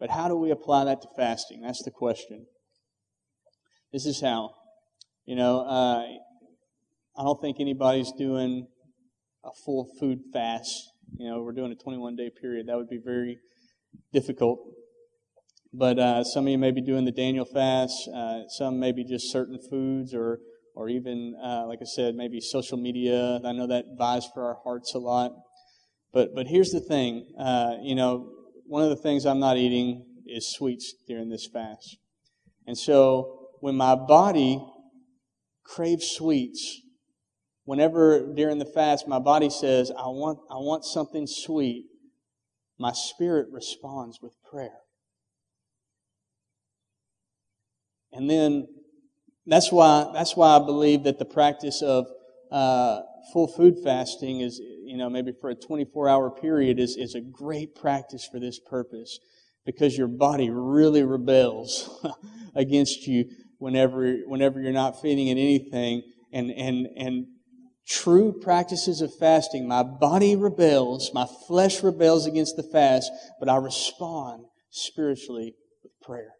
But 0.00 0.10
how 0.10 0.28
do 0.28 0.36
we 0.36 0.50
apply 0.50 0.84
that 0.84 1.02
to 1.02 1.08
fasting? 1.16 1.62
That's 1.62 1.82
the 1.82 1.90
question. 1.90 2.46
This 3.92 4.06
is 4.06 4.20
how. 4.20 4.50
You 5.26 5.36
know, 5.36 5.60
uh, 5.60 6.04
I 7.18 7.22
don't 7.22 7.40
think 7.40 7.58
anybody's 7.60 8.12
doing 8.12 8.68
a 9.44 9.50
full 9.64 9.90
food 9.98 10.20
fast. 10.32 10.72
You 11.18 11.30
know, 11.30 11.42
we're 11.42 11.52
doing 11.52 11.72
a 11.72 11.76
21 11.82 12.16
day 12.16 12.30
period. 12.40 12.68
That 12.68 12.76
would 12.76 12.88
be 12.88 13.00
very 13.04 13.38
difficult. 14.12 14.60
But 15.72 15.98
uh, 15.98 16.24
some 16.24 16.46
of 16.46 16.50
you 16.50 16.58
may 16.58 16.70
be 16.70 16.80
doing 16.80 17.04
the 17.04 17.12
Daniel 17.12 17.44
fast. 17.44 18.08
Uh, 18.14 18.48
some 18.48 18.80
maybe 18.80 19.04
just 19.04 19.30
certain 19.30 19.58
foods 19.58 20.14
or 20.14 20.38
or 20.78 20.88
even, 20.88 21.34
uh, 21.42 21.66
like 21.66 21.80
I 21.82 21.84
said, 21.84 22.14
maybe 22.14 22.40
social 22.40 22.78
media. 22.78 23.40
I 23.44 23.50
know 23.50 23.66
that 23.66 23.84
vies 23.98 24.28
for 24.32 24.44
our 24.44 24.58
hearts 24.62 24.94
a 24.94 25.00
lot. 25.00 25.32
But, 26.12 26.36
but 26.36 26.46
here's 26.46 26.70
the 26.70 26.78
thing. 26.78 27.26
Uh, 27.36 27.74
you 27.82 27.96
know, 27.96 28.30
one 28.64 28.84
of 28.84 28.88
the 28.88 28.96
things 28.96 29.26
I'm 29.26 29.40
not 29.40 29.56
eating 29.56 30.06
is 30.24 30.46
sweets 30.46 30.94
during 31.08 31.30
this 31.30 31.48
fast. 31.52 31.98
And 32.64 32.78
so 32.78 33.48
when 33.58 33.74
my 33.74 33.96
body 33.96 34.64
craves 35.64 36.12
sweets, 36.12 36.80
whenever 37.64 38.32
during 38.32 38.58
the 38.58 38.64
fast 38.64 39.08
my 39.08 39.18
body 39.18 39.50
says, 39.50 39.90
I 39.90 40.06
want, 40.06 40.38
I 40.48 40.58
want 40.58 40.84
something 40.84 41.26
sweet, 41.26 41.86
my 42.78 42.92
spirit 42.92 43.48
responds 43.50 44.20
with 44.22 44.34
prayer. 44.48 44.78
And 48.12 48.30
then 48.30 48.68
that's 49.48 49.72
why, 49.72 50.10
that's 50.12 50.36
why 50.36 50.56
I 50.56 50.58
believe 50.58 51.04
that 51.04 51.18
the 51.18 51.24
practice 51.24 51.82
of 51.82 52.06
uh, 52.50 53.00
full 53.32 53.48
food 53.48 53.76
fasting 53.82 54.40
is, 54.40 54.58
you 54.58 54.96
know, 54.96 55.08
maybe 55.08 55.32
for 55.40 55.50
a 55.50 55.54
24 55.54 56.08
hour 56.08 56.30
period 56.30 56.78
is, 56.78 56.96
is 56.96 57.14
a 57.14 57.20
great 57.20 57.74
practice 57.74 58.28
for 58.30 58.38
this 58.38 58.58
purpose 58.58 59.18
because 59.64 59.96
your 59.96 60.08
body 60.08 60.50
really 60.50 61.02
rebels 61.02 62.04
against 62.54 63.06
you 63.06 63.24
whenever, 63.58 64.16
whenever 64.26 64.60
you're 64.60 64.72
not 64.72 65.00
feeding 65.00 65.28
it 65.28 65.32
anything. 65.32 66.02
And, 66.32 66.50
and, 66.50 66.86
and 66.96 67.26
true 67.86 68.38
practices 68.40 69.00
of 69.00 69.14
fasting, 69.14 69.66
my 69.66 69.82
body 69.82 70.36
rebels, 70.36 71.10
my 71.14 71.26
flesh 71.46 71.82
rebels 71.82 72.26
against 72.26 72.56
the 72.56 72.62
fast, 72.62 73.10
but 73.40 73.48
I 73.48 73.56
respond 73.56 74.44
spiritually 74.70 75.54
with 75.82 75.92
prayer. 76.02 76.32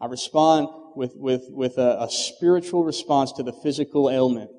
I 0.00 0.06
respond 0.06 0.68
with, 0.96 1.12
with, 1.14 1.42
with 1.48 1.78
a, 1.78 2.02
a 2.02 2.08
spiritual 2.10 2.84
response 2.84 3.32
to 3.32 3.42
the 3.42 3.52
physical 3.62 4.10
ailment. 4.10 4.50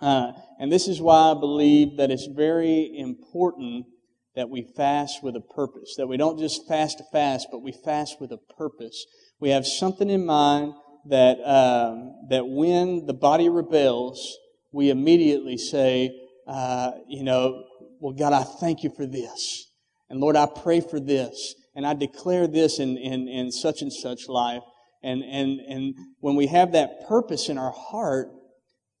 Uh, 0.00 0.32
and 0.58 0.70
this 0.70 0.88
is 0.88 1.00
why 1.00 1.30
I 1.30 1.34
believe 1.34 1.96
that 1.96 2.10
it's 2.10 2.26
very 2.26 2.92
important 2.96 3.86
that 4.34 4.50
we 4.50 4.62
fast 4.76 5.22
with 5.22 5.34
a 5.34 5.40
purpose. 5.40 5.94
That 5.96 6.06
we 6.06 6.16
don't 6.16 6.38
just 6.38 6.68
fast 6.68 6.98
to 6.98 7.04
fast, 7.10 7.48
but 7.50 7.62
we 7.62 7.72
fast 7.72 8.20
with 8.20 8.32
a 8.32 8.38
purpose. 8.58 9.06
We 9.40 9.50
have 9.50 9.66
something 9.66 10.10
in 10.10 10.26
mind 10.26 10.74
that, 11.08 11.38
um, 11.40 12.14
that 12.28 12.46
when 12.46 13.06
the 13.06 13.14
body 13.14 13.48
rebels, 13.48 14.36
we 14.72 14.90
immediately 14.90 15.56
say, 15.56 16.10
uh, 16.46 16.92
you 17.08 17.24
know, 17.24 17.64
well, 18.00 18.12
God, 18.12 18.32
I 18.32 18.42
thank 18.42 18.82
you 18.82 18.90
for 18.94 19.06
this. 19.06 19.70
And 20.10 20.20
Lord, 20.20 20.36
I 20.36 20.46
pray 20.46 20.80
for 20.80 21.00
this 21.00 21.54
and 21.74 21.86
I 21.86 21.94
declare 21.94 22.46
this 22.46 22.78
in, 22.78 22.96
in, 22.96 23.28
in 23.28 23.50
such 23.50 23.82
and 23.82 23.92
such 23.92 24.28
life. 24.28 24.62
And, 25.06 25.22
and, 25.22 25.60
and 25.60 25.94
when 26.18 26.34
we 26.34 26.48
have 26.48 26.72
that 26.72 27.06
purpose 27.06 27.48
in 27.48 27.58
our 27.58 27.70
heart 27.70 28.28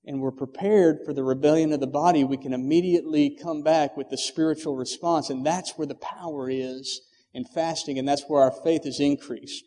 and 0.04 0.20
we're 0.20 0.30
prepared 0.30 1.00
for 1.04 1.12
the 1.12 1.24
rebellion 1.24 1.72
of 1.72 1.80
the 1.80 1.88
body, 1.88 2.22
we 2.22 2.36
can 2.36 2.52
immediately 2.52 3.36
come 3.42 3.62
back 3.62 3.96
with 3.96 4.08
the 4.08 4.16
spiritual 4.16 4.76
response. 4.76 5.30
And 5.30 5.44
that's 5.44 5.76
where 5.76 5.86
the 5.88 5.96
power 5.96 6.48
is 6.48 7.00
in 7.34 7.44
fasting, 7.44 7.98
and 7.98 8.06
that's 8.06 8.22
where 8.28 8.40
our 8.40 8.52
faith 8.52 8.86
is 8.86 9.00
increased. 9.00 9.64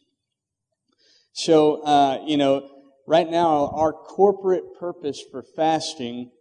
So, 1.34 1.82
uh, 1.84 2.24
you 2.26 2.38
know, 2.38 2.70
right 3.06 3.30
now, 3.30 3.68
our 3.76 3.92
corporate 3.92 4.64
purpose 4.80 5.22
for 5.30 5.44
fasting 5.58 6.32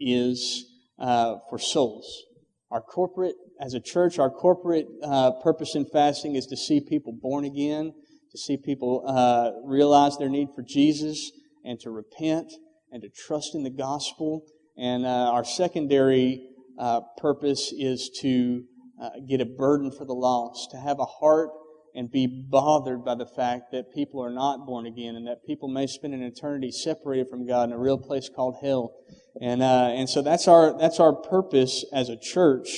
is 0.00 0.66
uh, 0.98 1.36
for 1.48 1.58
souls. 1.60 2.24
Our 2.72 2.80
corporate 2.80 3.36
as 3.60 3.74
a 3.74 3.80
church, 3.80 4.18
our 4.18 4.28
corporate 4.28 4.88
uh, 5.04 5.30
purpose 5.40 5.76
in 5.76 5.86
fasting 5.86 6.34
is 6.34 6.46
to 6.46 6.56
see 6.56 6.80
people 6.80 7.12
born 7.12 7.44
again, 7.44 7.94
to 8.34 8.38
see 8.38 8.56
people 8.56 9.04
uh, 9.06 9.52
realize 9.64 10.18
their 10.18 10.28
need 10.28 10.48
for 10.56 10.62
Jesus, 10.62 11.30
and 11.64 11.78
to 11.80 11.90
repent 11.90 12.52
and 12.90 13.00
to 13.02 13.08
trust 13.08 13.54
in 13.54 13.62
the 13.62 13.70
gospel. 13.70 14.44
And 14.76 15.06
uh, 15.06 15.30
our 15.30 15.44
secondary 15.44 16.48
uh, 16.76 17.02
purpose 17.18 17.72
is 17.72 18.10
to 18.22 18.64
uh, 19.00 19.10
get 19.28 19.40
a 19.40 19.44
burden 19.44 19.92
for 19.92 20.04
the 20.04 20.14
lost, 20.14 20.72
to 20.72 20.78
have 20.78 20.98
a 20.98 21.04
heart 21.04 21.50
and 21.94 22.10
be 22.10 22.26
bothered 22.26 23.04
by 23.04 23.14
the 23.14 23.26
fact 23.26 23.70
that 23.70 23.94
people 23.94 24.20
are 24.20 24.32
not 24.32 24.66
born 24.66 24.84
again 24.84 25.14
and 25.14 25.28
that 25.28 25.46
people 25.46 25.68
may 25.68 25.86
spend 25.86 26.12
an 26.12 26.22
eternity 26.22 26.72
separated 26.72 27.28
from 27.30 27.46
God 27.46 27.68
in 27.68 27.72
a 27.72 27.78
real 27.78 27.98
place 27.98 28.28
called 28.28 28.56
hell. 28.60 28.96
And, 29.40 29.62
uh, 29.62 29.92
and 29.94 30.10
so 30.10 30.20
that's 30.20 30.48
our, 30.48 30.76
that's 30.76 30.98
our 30.98 31.12
purpose 31.12 31.84
as 31.92 32.08
a 32.08 32.16
church. 32.16 32.68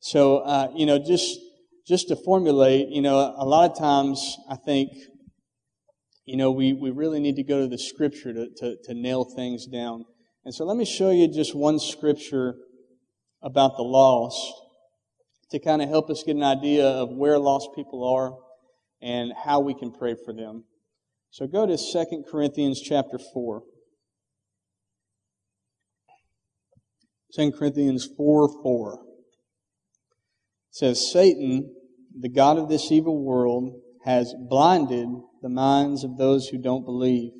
So, 0.00 0.38
uh, 0.38 0.72
you 0.74 0.86
know, 0.86 0.98
just, 0.98 1.38
just 1.86 2.08
to 2.08 2.16
formulate, 2.16 2.88
you 2.88 3.00
know, 3.00 3.34
a 3.36 3.44
lot 3.44 3.70
of 3.70 3.78
times 3.78 4.36
I 4.50 4.56
think, 4.56 4.90
you 6.24 6.36
know, 6.36 6.50
we, 6.50 6.72
we 6.72 6.90
really 6.90 7.20
need 7.20 7.36
to 7.36 7.44
go 7.44 7.60
to 7.60 7.68
the 7.68 7.78
scripture 7.78 8.32
to, 8.32 8.48
to, 8.56 8.76
to 8.84 8.94
nail 8.94 9.24
things 9.24 9.66
down. 9.66 10.04
And 10.44 10.52
so 10.52 10.64
let 10.64 10.76
me 10.76 10.84
show 10.84 11.10
you 11.10 11.28
just 11.28 11.54
one 11.54 11.78
scripture 11.78 12.56
about 13.42 13.76
the 13.76 13.82
lost 13.82 14.52
to 15.52 15.60
kind 15.60 15.80
of 15.80 15.88
help 15.88 16.10
us 16.10 16.24
get 16.26 16.34
an 16.34 16.42
idea 16.42 16.86
of 16.86 17.10
where 17.10 17.38
lost 17.38 17.68
people 17.76 18.04
are 18.04 18.36
and 19.00 19.32
how 19.44 19.60
we 19.60 19.72
can 19.72 19.92
pray 19.92 20.16
for 20.24 20.34
them. 20.34 20.64
So 21.30 21.46
go 21.46 21.66
to 21.66 21.76
2 21.76 22.24
Corinthians 22.28 22.80
chapter 22.80 23.18
4. 23.32 23.62
2 27.34 27.52
Corinthians 27.52 28.08
4 28.16 28.62
4 28.62 29.06
says 30.76 31.10
Satan, 31.10 31.74
the 32.18 32.28
God 32.28 32.58
of 32.58 32.68
this 32.68 32.90
evil 32.90 33.22
world, 33.22 33.80
has 34.04 34.34
blinded 34.48 35.08
the 35.42 35.48
minds 35.48 36.04
of 36.04 36.16
those 36.16 36.48
who 36.48 36.58
don't 36.58 36.84
believe, 36.84 37.32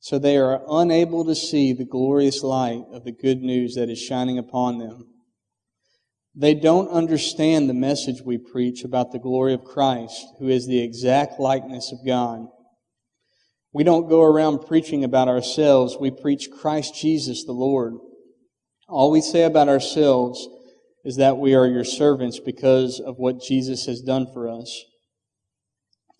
so 0.00 0.18
they 0.18 0.36
are 0.36 0.62
unable 0.68 1.24
to 1.24 1.34
see 1.34 1.72
the 1.72 1.84
glorious 1.84 2.42
light 2.42 2.84
of 2.92 3.04
the 3.04 3.12
good 3.12 3.40
news 3.40 3.74
that 3.74 3.88
is 3.88 3.98
shining 3.98 4.38
upon 4.38 4.78
them. 4.78 5.06
They 6.34 6.54
don't 6.54 6.88
understand 6.90 7.68
the 7.68 7.74
message 7.74 8.22
we 8.22 8.38
preach 8.38 8.84
about 8.84 9.10
the 9.10 9.18
glory 9.18 9.54
of 9.54 9.64
Christ, 9.64 10.24
who 10.38 10.48
is 10.48 10.66
the 10.66 10.82
exact 10.82 11.40
likeness 11.40 11.90
of 11.90 12.06
God. 12.06 12.46
We 13.72 13.82
don't 13.82 14.08
go 14.08 14.22
around 14.22 14.66
preaching 14.66 15.04
about 15.04 15.28
ourselves. 15.28 15.96
We 15.98 16.10
preach 16.10 16.50
Christ 16.50 16.94
Jesus 16.94 17.44
the 17.44 17.52
Lord. 17.52 17.94
All 18.88 19.10
we 19.10 19.20
say 19.20 19.42
about 19.42 19.68
ourselves 19.68 20.46
is 21.08 21.16
that 21.16 21.38
we 21.38 21.54
are 21.54 21.66
your 21.66 21.84
servants 21.84 22.38
because 22.38 23.00
of 23.00 23.16
what 23.16 23.40
Jesus 23.40 23.86
has 23.86 24.02
done 24.02 24.26
for 24.30 24.46
us. 24.46 24.84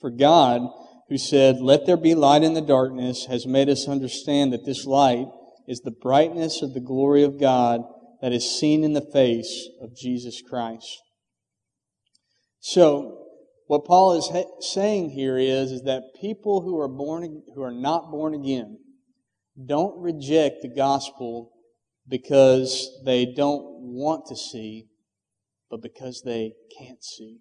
For 0.00 0.10
God, 0.10 0.62
who 1.10 1.18
said, 1.18 1.60
Let 1.60 1.84
there 1.84 1.98
be 1.98 2.14
light 2.14 2.42
in 2.42 2.54
the 2.54 2.62
darkness, 2.62 3.26
has 3.26 3.46
made 3.46 3.68
us 3.68 3.86
understand 3.86 4.50
that 4.54 4.64
this 4.64 4.86
light 4.86 5.26
is 5.66 5.80
the 5.80 5.90
brightness 5.90 6.62
of 6.62 6.72
the 6.72 6.80
glory 6.80 7.22
of 7.22 7.38
God 7.38 7.82
that 8.22 8.32
is 8.32 8.58
seen 8.58 8.82
in 8.82 8.94
the 8.94 9.06
face 9.12 9.68
of 9.82 9.94
Jesus 9.94 10.40
Christ. 10.40 11.02
So, 12.58 13.26
what 13.66 13.84
Paul 13.84 14.16
is 14.16 14.30
ha- 14.32 14.50
saying 14.60 15.10
here 15.10 15.36
is, 15.36 15.70
is 15.70 15.82
that 15.82 16.14
people 16.18 16.62
who 16.62 16.80
are 16.80 16.88
born, 16.88 17.42
who 17.54 17.62
are 17.62 17.70
not 17.70 18.10
born 18.10 18.32
again, 18.32 18.78
don't 19.66 20.00
reject 20.00 20.62
the 20.62 20.74
gospel 20.74 21.52
because 22.08 23.00
they 23.04 23.26
don't 23.26 23.64
want 23.80 24.26
to 24.26 24.36
see, 24.36 24.86
but 25.70 25.82
because 25.82 26.22
they 26.24 26.52
can't 26.78 27.02
see. 27.04 27.40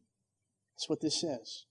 That's 0.76 0.90
what 0.90 1.02
this 1.02 1.22
says. 1.22 1.66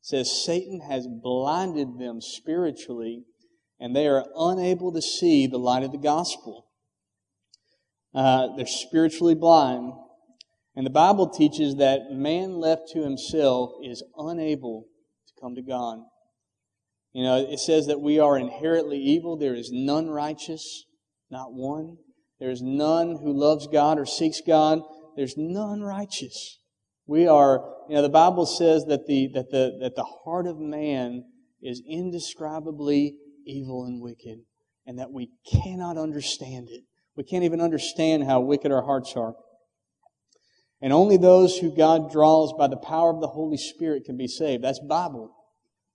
It 0.00 0.06
says 0.06 0.44
Satan 0.44 0.80
has 0.88 1.08
blinded 1.08 1.98
them 1.98 2.20
spiritually 2.20 3.24
and 3.80 3.94
they 3.94 4.06
are 4.06 4.24
unable 4.36 4.92
to 4.92 5.02
see 5.02 5.46
the 5.46 5.58
light 5.58 5.82
of 5.82 5.92
the 5.92 5.98
gospel. 5.98 6.66
Uh, 8.14 8.56
they're 8.56 8.66
spiritually 8.66 9.34
blind. 9.34 9.92
And 10.74 10.86
the 10.86 10.90
Bible 10.90 11.28
teaches 11.28 11.76
that 11.76 12.12
man 12.12 12.58
left 12.58 12.88
to 12.92 13.02
himself 13.02 13.72
is 13.82 14.02
unable 14.16 14.86
to 15.26 15.40
come 15.40 15.54
to 15.54 15.62
God. 15.62 15.98
You 17.12 17.24
know, 17.24 17.36
it 17.36 17.58
says 17.58 17.86
that 17.86 18.00
we 18.00 18.18
are 18.18 18.38
inherently 18.38 18.98
evil. 18.98 19.36
There 19.36 19.54
is 19.54 19.70
none 19.72 20.08
righteous, 20.08 20.84
not 21.30 21.52
one. 21.52 21.96
There 22.38 22.50
is 22.50 22.62
none 22.62 23.16
who 23.22 23.32
loves 23.32 23.66
God 23.66 23.98
or 23.98 24.06
seeks 24.06 24.40
God. 24.46 24.80
There's 25.16 25.36
none 25.36 25.80
righteous. 25.80 26.58
We 27.06 27.26
are, 27.26 27.64
you 27.88 27.94
know, 27.94 28.02
the 28.02 28.08
Bible 28.08 28.46
says 28.46 28.84
that 28.86 29.06
the, 29.06 29.28
that 29.34 29.50
the, 29.50 29.78
that 29.80 29.94
the 29.94 30.06
heart 30.24 30.46
of 30.46 30.58
man 30.58 31.24
is 31.62 31.82
indescribably 31.88 33.16
evil 33.46 33.84
and 33.84 34.02
wicked, 34.02 34.40
and 34.86 34.98
that 34.98 35.12
we 35.12 35.30
cannot 35.50 35.96
understand 35.96 36.68
it. 36.70 36.82
We 37.16 37.24
can't 37.24 37.44
even 37.44 37.60
understand 37.60 38.24
how 38.24 38.40
wicked 38.40 38.70
our 38.70 38.84
hearts 38.84 39.14
are. 39.16 39.34
And 40.82 40.92
only 40.92 41.16
those 41.16 41.56
who 41.58 41.74
God 41.74 42.12
draws 42.12 42.52
by 42.58 42.66
the 42.66 42.76
power 42.76 43.10
of 43.10 43.20
the 43.20 43.28
Holy 43.28 43.56
Spirit 43.56 44.04
can 44.04 44.16
be 44.16 44.28
saved. 44.28 44.62
That's 44.62 44.80
Bible. 44.80 45.34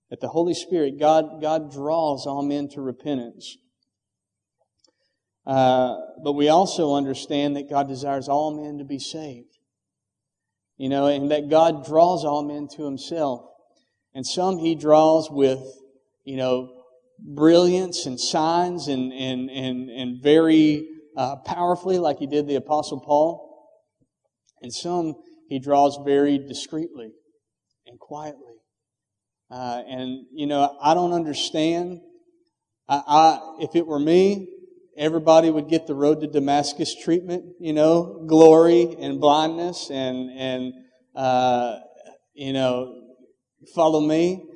That 0.10 0.22
the 0.22 0.30
Holy 0.30 0.56
Spirit, 0.56 1.00
God, 1.00 1.42
God 1.42 1.72
draws 1.72 2.26
all 2.26 2.42
men 2.42 2.68
to 2.70 2.82
repentance. 2.82 3.58
Uh, 5.46 5.96
but 6.24 6.34
we 6.34 6.50
also 6.50 6.94
understand 6.94 7.56
that 7.56 7.70
God 7.70 7.88
desires 7.88 8.28
all 8.28 8.62
men 8.62 8.78
to 8.78 8.84
be 8.84 9.00
saved. 9.00 9.58
You 10.78 10.90
know, 10.90 11.08
and 11.08 11.30
that 11.32 11.50
God 11.50 11.86
draws 11.86 12.26
all 12.26 12.44
men 12.44 12.68
to 12.76 12.86
himself. 12.86 13.42
And 14.14 14.26
some 14.26 14.58
he 14.58 14.76
draws 14.76 15.30
with, 15.30 15.60
you 16.24 16.38
know, 16.38 16.84
brilliance 17.20 18.06
and 18.06 18.20
signs 18.20 18.88
and, 18.88 19.14
and, 19.14 19.50
and, 19.50 19.90
and 19.90 20.24
very 20.24 20.88
uh, 21.16 21.36
powerfully, 21.46 22.00
like 22.00 22.18
he 22.18 22.28
did 22.28 22.48
the 22.48 22.56
Apostle 22.56 23.00
Paul. 23.00 23.48
And 24.62 24.74
some 24.74 25.16
he 25.50 25.60
draws 25.60 26.00
very 26.04 26.40
discreetly 26.40 27.12
and 27.86 28.00
quietly. 28.00 28.56
Uh, 29.52 29.84
and, 29.88 30.26
you 30.34 30.48
know, 30.48 30.78
I 30.82 30.94
don't 30.94 31.14
understand. 31.14 32.00
I, 32.88 33.04
I, 33.06 33.56
if 33.60 33.76
it 33.76 33.86
were 33.86 34.00
me, 34.00 34.48
everybody 34.98 35.50
would 35.50 35.70
get 35.70 35.88
the 35.88 35.96
road 35.96 36.22
to 36.22 36.28
Damascus 36.28 36.96
treatment, 36.96 37.46
you 37.60 37.74
know, 37.74 38.26
glory 38.28 38.96
and 39.00 39.20
blindness 39.20 39.90
and, 39.90 40.30
and, 40.38 40.74
uh, 41.16 41.80
you 42.34 42.54
know, 42.54 43.02
follow 43.74 44.02
me. 44.02 44.48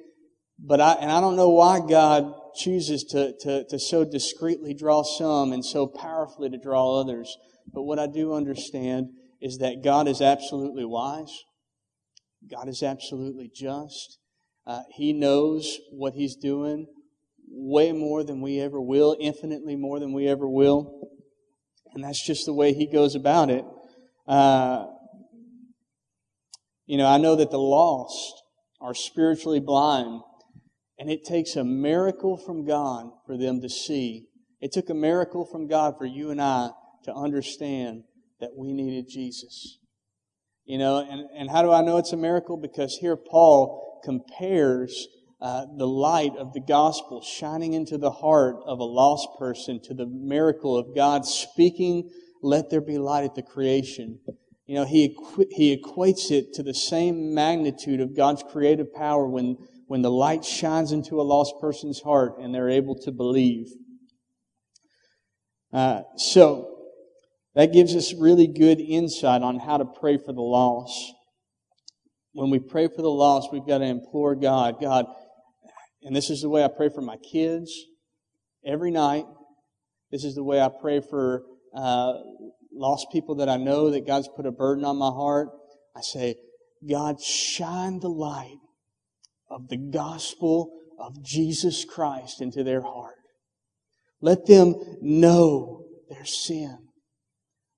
But 0.60 0.82
I, 0.82 0.94
and 0.94 1.12
I 1.12 1.22
don't 1.22 1.36
know 1.36 1.50
why 1.50 1.80
God 1.80 2.34
chooses 2.56 3.04
to, 3.06 3.34
to, 3.42 3.66
to 3.70 3.80
so 3.80 4.06
discreetly 4.06 4.74
draw 4.74 5.04
some 5.04 5.52
and 5.52 5.64
so 5.64 5.88
powerfully 5.88 6.50
to 6.50 6.58
draw 6.58 7.00
others. 7.00 7.36
But 7.74 7.84
what 7.84 8.00
I 8.00 8.08
do 8.08 8.34
understand 8.34 9.10
is 9.42 9.58
that 9.58 9.84
God 9.84 10.08
is 10.08 10.22
absolutely 10.22 10.86
wise. 10.86 11.44
God 12.50 12.70
is 12.70 12.84
absolutely 12.84 13.52
just. 13.54 14.20
Uh, 14.66 14.82
he 14.92 15.14
knows 15.14 15.80
what 15.92 16.14
He's 16.14 16.36
doing 16.36 16.88
way 17.56 17.92
more 17.94 18.24
than 18.24 18.42
we 18.42 18.60
ever 18.60 18.82
will, 18.82 19.16
infinitely 19.20 19.76
more 19.76 20.00
than 20.00 20.14
we 20.14 20.28
ever 20.28 20.48
will. 20.48 21.10
And 21.94 22.04
that's 22.04 22.26
just 22.26 22.46
the 22.46 22.54
way 22.54 22.74
He 22.74 22.86
goes 22.86 23.16
about 23.16 23.50
it. 23.50 23.64
Uh, 24.28 24.88
you 26.86 26.98
know, 26.98 27.08
I 27.08 27.18
know 27.18 27.36
that 27.38 27.52
the 27.52 27.58
lost 27.58 28.44
are 28.82 28.94
spiritually 28.94 29.60
blind 29.60 30.22
and 31.00 31.10
it 31.10 31.26
takes 31.26 31.56
a 31.56 31.64
miracle 31.64 32.38
from 32.38 32.66
God 32.66 33.10
for 33.26 33.38
them 33.38 33.62
to 33.62 33.70
see. 33.70 34.28
It 34.62 34.72
took 34.72 34.90
a 34.90 34.94
miracle 34.94 35.46
from 35.46 35.68
God 35.68 35.98
for 35.98 36.06
you 36.06 36.32
and 36.32 36.42
I 36.42 36.70
to 37.06 37.14
understand 37.14 38.04
that 38.40 38.52
we 38.56 38.74
needed 38.74 39.08
Jesus. 39.10 39.80
You 40.66 40.78
know, 40.78 40.98
and, 40.98 41.28
and 41.38 41.50
how 41.50 41.62
do 41.62 41.72
I 41.72 41.82
know 41.82 41.98
it's 41.98 42.14
a 42.14 42.18
miracle? 42.18 42.58
Because 42.58 42.98
here 43.00 43.16
Paul 43.16 44.02
compares 44.04 45.08
uh, 45.42 45.66
the 45.78 45.88
light 45.88 46.34
of 46.38 46.54
the 46.54 46.62
gospel 46.62 47.22
shining 47.22 47.74
into 47.74 47.98
the 47.98 48.12
heart 48.12 48.58
of 48.66 48.80
a 48.80 48.84
lost 48.84 49.28
person 49.38 49.82
to 49.84 49.94
the 49.94 50.06
miracle 50.06 50.78
of 50.78 50.96
God 50.96 51.26
speaking, 51.26 52.10
let 52.42 52.70
there 52.70 52.82
be 52.82 52.98
light 52.98 53.26
at 53.26 53.36
the 53.36 53.44
creation. 53.44 54.20
You 54.66 54.76
know, 54.76 54.86
he, 54.86 55.10
equ- 55.10 55.48
he 55.52 55.78
equates 55.78 56.32
it 56.32 56.54
to 56.54 56.64
the 56.64 56.74
same 56.74 57.34
magnitude 57.34 58.02
of 58.02 58.16
God's 58.16 58.44
creative 58.44 58.94
power 58.94 59.28
when 59.28 59.58
when 59.88 60.02
the 60.02 60.12
light 60.12 60.44
shines 60.44 60.92
into 60.92 61.22
a 61.22 61.24
lost 61.24 61.56
person's 61.62 62.02
heart 62.02 62.38
and 62.40 62.54
they're 62.54 62.70
able 62.70 62.96
to 62.96 63.12
believe. 63.12 63.68
Uh, 65.72 66.02
so, 66.18 66.72
that 67.54 67.72
gives 67.72 67.96
us 67.96 68.14
really 68.14 68.48
good 68.48 68.80
insight 68.80 69.42
on 69.42 69.60
how 69.60 69.78
to 69.78 69.86
pray 69.86 70.18
for 70.18 70.34
the 70.34 70.42
lost. 70.42 71.14
When 72.34 72.50
we 72.50 72.60
pray 72.60 72.88
for 72.88 73.02
the 73.02 73.10
lost, 73.10 73.50
we've 73.54 73.66
got 73.66 73.78
to 73.78 73.86
implore 73.86 74.36
God, 74.36 74.82
God, 74.82 75.06
and 76.06 76.16
this 76.16 76.30
is 76.30 76.42
the 76.42 76.50
way 76.50 76.64
I 76.64 76.68
pray 76.68 76.90
for 76.90 77.02
my 77.02 77.18
kids 77.18 77.74
every 78.64 78.92
night. 78.92 79.26
This 80.12 80.24
is 80.24 80.36
the 80.36 80.44
way 80.44 80.62
I 80.62 80.70
pray 80.70 81.02
for 81.02 81.44
uh, 81.76 82.14
lost 82.72 83.08
people 83.12 83.36
that 83.36 83.50
I 83.50 83.58
know 83.58 83.90
that 83.90 84.06
God's 84.06 84.30
put 84.36 84.46
a 84.46 84.52
burden 84.52 84.86
on 84.86 84.98
my 84.98 85.10
heart. 85.10 85.50
I 85.96 86.02
say, 86.02 86.36
God, 86.88 87.20
shine 87.20 88.00
the 88.00 88.10
light 88.10 88.60
of 89.50 89.68
the 89.68 89.78
gospel 89.78 90.80
of 91.00 91.24
Jesus 91.24 91.84
Christ 91.84 92.40
into 92.40 92.64
their 92.64 92.82
heart. 92.82 93.16
Let 94.22 94.46
them 94.46 94.76
know 95.02 95.86
their 96.08 96.26
sin. 96.26 96.78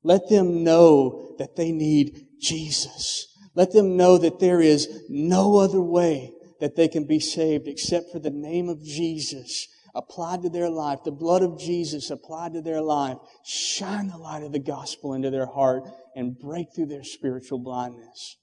Let 0.04 0.28
them 0.30 0.66
know 0.66 1.36
that 1.40 1.56
they 1.56 1.72
need 1.72 2.28
Jesus. 2.42 3.28
Let 3.56 3.72
them 3.72 3.96
know 3.96 4.18
that 4.18 4.40
there 4.40 4.60
is 4.60 5.06
no 5.10 5.58
other 5.58 5.82
way 5.82 6.34
that 6.60 6.76
they 6.76 6.88
can 6.88 7.06
be 7.06 7.20
saved 7.20 7.68
except 7.68 8.12
for 8.12 8.20
the 8.20 8.30
name 8.30 8.70
of 8.70 8.84
Jesus 8.84 9.68
applied 9.96 10.44
to 10.44 10.50
their 10.50 10.70
life, 10.70 11.00
the 11.04 11.12
blood 11.12 11.42
of 11.42 11.60
Jesus 11.60 12.12
applied 12.12 12.54
to 12.54 12.62
their 12.62 12.82
life. 12.82 13.18
Shine 13.46 14.08
the 14.08 14.18
light 14.18 14.44
of 14.44 14.52
the 14.52 14.60
gospel 14.60 15.14
into 15.14 15.32
their 15.32 15.48
heart 15.48 15.84
and 16.16 16.38
break 16.38 16.68
through 16.76 16.88
their 16.88 17.04
spiritual 17.04 17.60
blindness. 17.60 18.38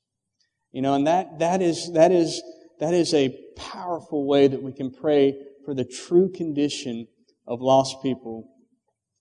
You 0.72 0.82
know, 0.82 0.94
and 0.94 1.06
that, 1.06 1.38
that 1.38 1.62
is, 1.62 1.92
that 1.92 2.10
is 2.10 2.42
that 2.80 2.94
is 2.94 3.14
a 3.14 3.34
powerful 3.56 4.26
way 4.26 4.48
that 4.48 4.62
we 4.62 4.72
can 4.72 4.90
pray 4.90 5.34
for 5.64 5.74
the 5.74 5.84
true 5.84 6.30
condition 6.30 7.06
of 7.46 7.60
lost 7.60 8.02
people. 8.02 8.50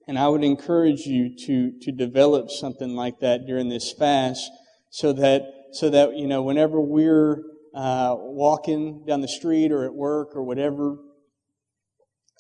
And 0.08 0.18
I 0.18 0.28
would 0.28 0.44
encourage 0.44 1.02
you 1.02 1.36
to, 1.46 1.72
to 1.82 1.92
develop 1.92 2.50
something 2.50 2.96
like 2.96 3.20
that 3.22 3.46
during 3.46 3.70
this 3.70 3.94
fast 3.94 4.50
so 4.90 5.14
that, 5.14 5.44
so 5.72 5.90
that, 5.90 6.18
you 6.18 6.28
know, 6.28 6.42
whenever 6.42 6.82
we're, 6.82 7.42
uh, 7.74 8.16
walking 8.18 9.06
down 9.06 9.22
the 9.22 9.28
street 9.28 9.72
or 9.72 9.86
at 9.86 9.94
work 9.94 10.36
or 10.36 10.44
whatever, 10.44 10.98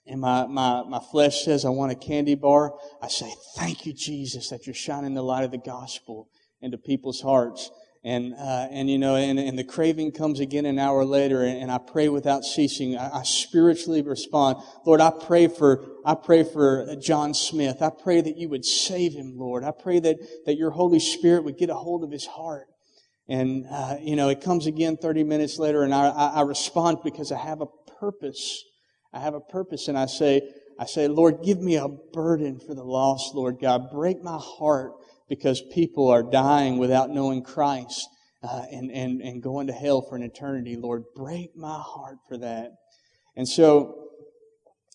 and 0.06 0.20
my, 0.20 0.46
my, 0.48 0.84
my 0.84 1.00
flesh 1.00 1.44
says 1.44 1.64
I 1.66 1.70
want 1.70 1.92
a 1.92 1.96
candy 1.96 2.36
bar, 2.36 2.74
I 3.02 3.08
say, 3.08 3.32
thank 3.56 3.86
you, 3.86 3.94
Jesus, 3.94 4.50
that 4.50 4.68
you're 4.68 4.74
shining 4.74 5.14
the 5.14 5.22
light 5.22 5.46
of 5.46 5.52
the 5.52 5.58
gospel 5.58 6.30
into 6.62 6.78
people's 6.78 7.22
hearts. 7.22 7.72
And 8.06 8.34
uh, 8.34 8.68
and 8.70 8.90
you 8.90 8.98
know 8.98 9.16
and, 9.16 9.40
and 9.40 9.58
the 9.58 9.64
craving 9.64 10.12
comes 10.12 10.42
again 10.42 10.66
an 10.66 10.78
hour 10.78 11.06
later 11.06 11.44
and, 11.44 11.58
and 11.58 11.72
I 11.72 11.78
pray 11.78 12.10
without 12.10 12.44
ceasing. 12.44 12.98
I, 12.98 13.20
I, 13.20 13.24
spiritually 13.24 14.02
respond 14.02 14.58
Lord 14.86 15.00
I 15.00 15.10
pray 15.10 15.48
for 15.48 15.86
I 16.06 16.16
pray 16.16 16.44
for 16.44 16.98
John 16.98 17.34
Smith. 17.34 17.82
I 17.82 17.92
pray 17.92 18.20
that 18.20 18.36
you 18.36 18.50
would 18.50 18.66
save 18.66 19.14
him 19.14 19.38
Lord. 19.38 19.64
I 19.64 19.72
pray 19.72 20.02
that 20.02 20.18
that 20.46 20.58
your 20.58 20.72
Holy 20.72 21.00
Spirit 21.00 21.46
would 21.46 21.58
get 21.58 21.70
a 21.70 21.76
hold 21.76 22.04
of 22.04 22.12
his 22.12 22.26
heart 22.26 22.68
and 23.28 23.66
uh, 23.70 23.96
you 24.02 24.16
know 24.16 24.30
it 24.30 24.42
comes 24.42 24.68
again 24.68 24.98
30 24.98 25.24
minutes 25.24 25.58
later 25.58 25.84
and 25.84 25.94
I, 25.94 26.10
I, 26.10 26.42
respond 26.42 27.00
because 27.04 27.32
I 27.32 27.38
have 27.38 27.62
a 27.62 27.68
purpose 28.00 28.64
I 29.14 29.20
have 29.20 29.34
a 29.34 29.40
purpose 29.40 29.88
and 29.88 29.98
I 29.98 30.08
say 30.08 30.42
I 30.80 30.86
say 30.86 31.08
Lord 31.08 31.44
give 31.44 31.60
me 31.60 31.76
a 31.76 31.88
burden 31.88 32.60
for 32.60 32.74
the 32.74 32.84
lost 32.84 33.34
Lord 33.34 33.60
God 33.62 33.92
break 33.92 34.24
my 34.24 34.40
heart 34.42 34.94
because 35.30 35.62
people 35.74 36.10
are 36.10 36.24
dying 36.24 36.78
without 36.78 37.10
knowing 37.10 37.44
Christ 37.44 38.08
uh, 38.44 38.64
and, 38.72 38.92
and, 38.92 39.22
and 39.22 39.42
going 39.42 39.68
to 39.68 39.74
hell 39.74 40.02
for 40.02 40.16
an 40.16 40.24
eternity. 40.24 40.76
Lord, 40.76 41.04
break 41.16 41.56
my 41.56 41.80
heart 41.80 42.18
for 42.28 42.38
that. 42.38 42.72
And 43.36 43.48
so 43.48 44.10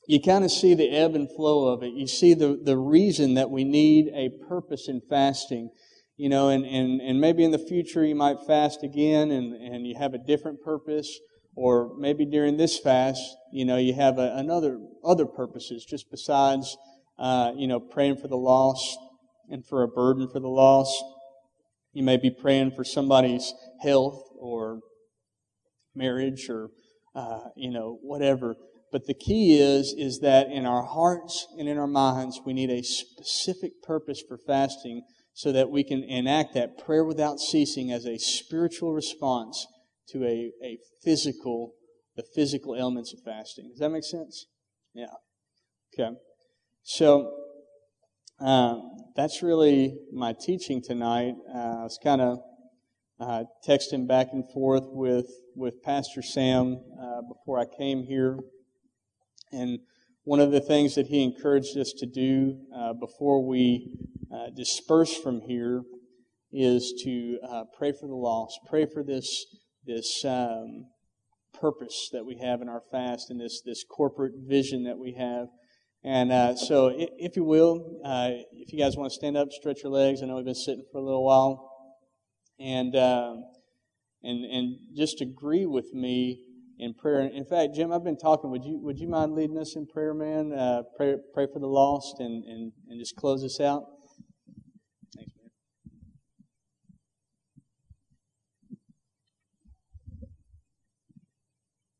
you 0.07 0.21
kind 0.21 0.45
of 0.45 0.51
see 0.51 0.75
the 0.75 0.91
ebb 0.91 1.15
and 1.15 1.29
flow 1.35 1.69
of 1.69 1.83
it. 1.83 1.93
You 1.95 2.07
see 2.07 2.35
the, 2.35 2.61
the 2.63 2.77
reason 2.77 3.35
that 3.35 3.51
we 3.51 3.65
need 3.65 4.11
a 4.15 4.31
purpose 4.49 4.89
in 4.89 5.01
fasting. 5.09 5.71
You 6.19 6.29
know, 6.29 6.49
and, 6.51 6.67
and, 6.67 7.01
and 7.01 7.21
maybe 7.21 7.45
in 7.45 7.53
the 7.53 7.59
future 7.59 8.05
you 8.05 8.17
might 8.17 8.39
fast 8.45 8.83
again 8.83 9.31
and, 9.31 9.55
and 9.55 9.87
you 9.87 9.95
have 9.97 10.15
a 10.15 10.19
different 10.19 10.61
purpose. 10.63 11.19
Or 11.55 11.97
maybe 11.97 12.27
during 12.27 12.57
this 12.57 12.79
fast, 12.79 13.23
you 13.53 13.65
know, 13.65 13.79
you 13.79 13.95
have 13.95 14.19
a, 14.19 14.35
another, 14.37 14.79
other 15.05 15.27
purposes 15.27 15.85
just 15.85 16.11
besides, 16.11 16.77
uh, 17.19 17.53
you 17.57 17.67
know, 17.67 17.81
praying 17.81 18.17
for 18.17 18.29
the 18.29 18.37
lost 18.37 18.99
and 19.49 19.65
for 19.65 19.83
a 19.83 19.89
burden 19.89 20.29
for 20.29 20.41
the 20.41 20.49
lost. 20.49 21.03
You 21.93 22.03
may 22.03 22.17
be 22.17 22.31
praying 22.31 22.73
for 22.73 22.85
somebody's 22.85 23.55
health 23.81 24.21
or 24.39 24.81
marriage 25.95 26.49
or, 26.49 26.71
uh, 27.15 27.41
you 27.57 27.71
know, 27.71 27.99
whatever. 28.03 28.57
But 28.91 29.07
the 29.07 29.15
key 29.15 29.59
is, 29.61 29.95
is 29.97 30.21
that 30.21 30.49
in 30.49 30.65
our 30.67 30.85
hearts 30.85 31.47
and 31.59 31.69
in 31.69 31.79
our 31.79 31.89
minds, 31.89 32.41
we 32.45 32.55
need 32.55 32.71
a 32.71 32.83
specific 32.83 33.83
purpose 33.83 34.23
for 34.27 34.39
fasting 34.39 35.03
so 35.39 35.53
that 35.53 35.71
we 35.71 35.85
can 35.85 36.03
enact 36.03 36.53
that 36.55 36.77
prayer 36.85 37.05
without 37.05 37.39
ceasing 37.39 37.93
as 37.93 38.05
a 38.05 38.19
spiritual 38.19 38.93
response 38.93 39.69
to 40.09 40.25
a, 40.25 40.51
a 40.65 40.79
physical, 41.05 41.75
the 42.17 42.25
physical 42.35 42.75
elements 42.75 43.15
of 43.15 43.21
fasting. 43.25 43.69
Does 43.69 43.79
that 43.79 43.91
make 43.91 44.03
sense? 44.03 44.47
Yeah. 44.95 45.15
Okay. 45.95 46.17
So, 46.83 47.33
um, 48.41 48.91
that's 49.15 49.41
really 49.41 49.97
my 50.13 50.33
teaching 50.33 50.83
tonight. 50.83 51.35
Uh, 51.55 51.59
I 51.59 51.83
was 51.85 52.01
kind 52.03 52.21
of 52.21 52.39
uh, 53.21 53.45
texting 53.65 54.09
back 54.09 54.31
and 54.33 54.43
forth 54.53 54.87
with 54.87 55.31
with 55.55 55.81
Pastor 55.85 56.21
Sam 56.21 56.81
uh, 57.01 57.21
before 57.23 57.61
I 57.61 57.67
came 57.79 58.03
here, 58.03 58.41
and 59.53 59.79
one 60.25 60.41
of 60.41 60.51
the 60.51 60.61
things 60.61 60.97
that 60.97 61.07
he 61.07 61.23
encouraged 61.23 61.79
us 61.79 61.93
to 61.99 62.07
do 62.07 62.59
uh, 62.77 62.93
before 62.93 63.47
we 63.47 63.97
uh, 64.35 64.51
disperse 64.55 65.15
from 65.17 65.41
here 65.41 65.83
is 66.53 66.95
to 67.05 67.39
uh, 67.49 67.65
pray 67.77 67.93
for 67.93 68.07
the 68.07 68.15
lost, 68.15 68.59
pray 68.69 68.87
for 68.87 69.03
this 69.03 69.47
this 69.87 70.25
um, 70.25 70.87
purpose 71.59 72.11
that 72.13 72.25
we 72.25 72.39
have 72.39 72.61
in 72.63 72.69
our 72.69 72.83
fast, 72.91 73.31
and 73.31 73.41
this 73.41 73.63
this 73.65 73.85
corporate 73.85 74.33
vision 74.47 74.85
that 74.85 74.99
we 74.99 75.15
have. 75.15 75.49
And 76.05 76.31
uh, 76.31 76.55
so, 76.55 76.93
if 76.97 77.35
you 77.37 77.43
will, 77.43 78.01
uh, 78.05 78.31
if 78.53 78.73
you 78.73 78.79
guys 78.79 78.97
want 78.97 79.11
to 79.11 79.15
stand 79.15 79.37
up, 79.37 79.49
stretch 79.51 79.83
your 79.83 79.93
legs. 79.93 80.23
I 80.23 80.27
know 80.27 80.37
we've 80.37 80.45
been 80.45 80.55
sitting 80.55 80.85
for 80.93 80.99
a 80.99 81.05
little 81.05 81.25
while, 81.25 81.71
and 82.61 82.95
um, 82.95 83.45
and 84.23 84.45
and 84.45 84.79
just 84.97 85.21
agree 85.21 85.67
with 85.67 85.93
me 85.93 86.45
in 86.79 86.95
prayer. 86.95 87.21
In 87.21 87.45
fact, 87.45 87.75
Jim, 87.75 87.93
I've 87.93 88.05
been 88.05 88.19
talking. 88.19 88.51
Would 88.51 88.65
you 88.65 88.79
would 88.83 88.99
you 88.99 89.09
mind 89.09 89.33
leading 89.33 89.59
us 89.59 89.75
in 89.75 89.87
prayer, 89.87 90.15
man? 90.15 90.53
Uh, 90.53 90.83
pray 90.97 91.17
pray 91.35 91.47
for 91.53 91.59
the 91.59 91.67
lost, 91.67 92.21
and 92.21 92.45
and 92.45 92.73
and 92.89 93.01
just 93.01 93.17
close 93.17 93.43
us 93.43 93.61
out. 93.61 93.85
Thanks, 95.17 95.33
man. 95.37 95.51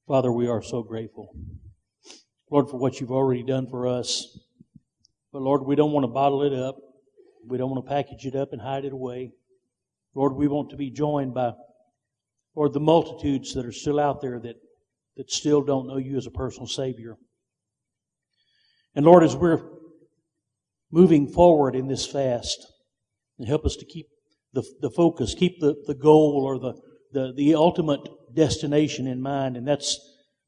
Father, 0.09 0.33
we 0.33 0.49
are 0.49 0.63
so 0.63 0.83
grateful. 0.83 1.37
Lord, 2.51 2.71
for 2.71 2.79
what 2.79 2.99
you've 2.99 3.13
already 3.13 3.43
done 3.43 3.67
for 3.69 3.87
us. 3.87 4.39
But 5.35 5.43
Lord, 5.43 5.67
we 5.67 5.77
don't 5.77 5.93
want 5.93 6.05
to 6.05 6.09
bottle 6.09 6.43
it 6.45 6.55
up. 6.55 6.77
We 7.47 7.59
don't 7.59 7.69
want 7.69 7.85
to 7.85 7.91
package 7.91 8.25
it 8.25 8.35
up 8.35 8.55
and 8.55 8.63
hide 8.63 8.87
it 8.87 8.95
away. 8.95 9.33
Lord, 10.15 10.33
we 10.35 10.49
want 10.49 10.71
to 10.71 10.77
be 10.77 10.91
joined 10.91 11.35
by, 11.35 11.53
Lord, 12.57 12.73
the 12.73 12.81
multitudes 12.81 13.53
that 13.53 13.67
are 13.67 13.73
still 13.73 14.01
out 14.01 14.23
there 14.23 14.41
that, 14.41 14.57
that 15.19 15.31
still 15.31 15.61
don't 15.61 15.87
know 15.87 15.99
you 15.99 16.17
as 16.17 16.27
a 16.27 16.31
personal 16.31 16.69
Savior. 16.69 17.17
And 18.95 19.05
Lord, 19.05 19.23
as 19.23 19.37
we're 19.37 19.61
moving 20.91 21.29
forward 21.29 21.77
in 21.77 21.87
this 21.87 22.07
fast, 22.07 22.67
and 23.39 23.47
help 23.47 23.67
us 23.67 23.77
to 23.77 23.85
keep 23.85 24.07
the, 24.55 24.63
the 24.81 24.91
focus, 24.91 25.35
keep 25.35 25.61
the, 25.61 25.75
the 25.87 25.95
goal 25.95 26.43
or 26.47 26.59
the, 26.59 26.81
the, 27.13 27.33
the 27.37 27.55
ultimate 27.55 28.01
destination 28.35 29.07
in 29.07 29.21
mind, 29.21 29.57
and 29.57 29.67
that's 29.67 29.99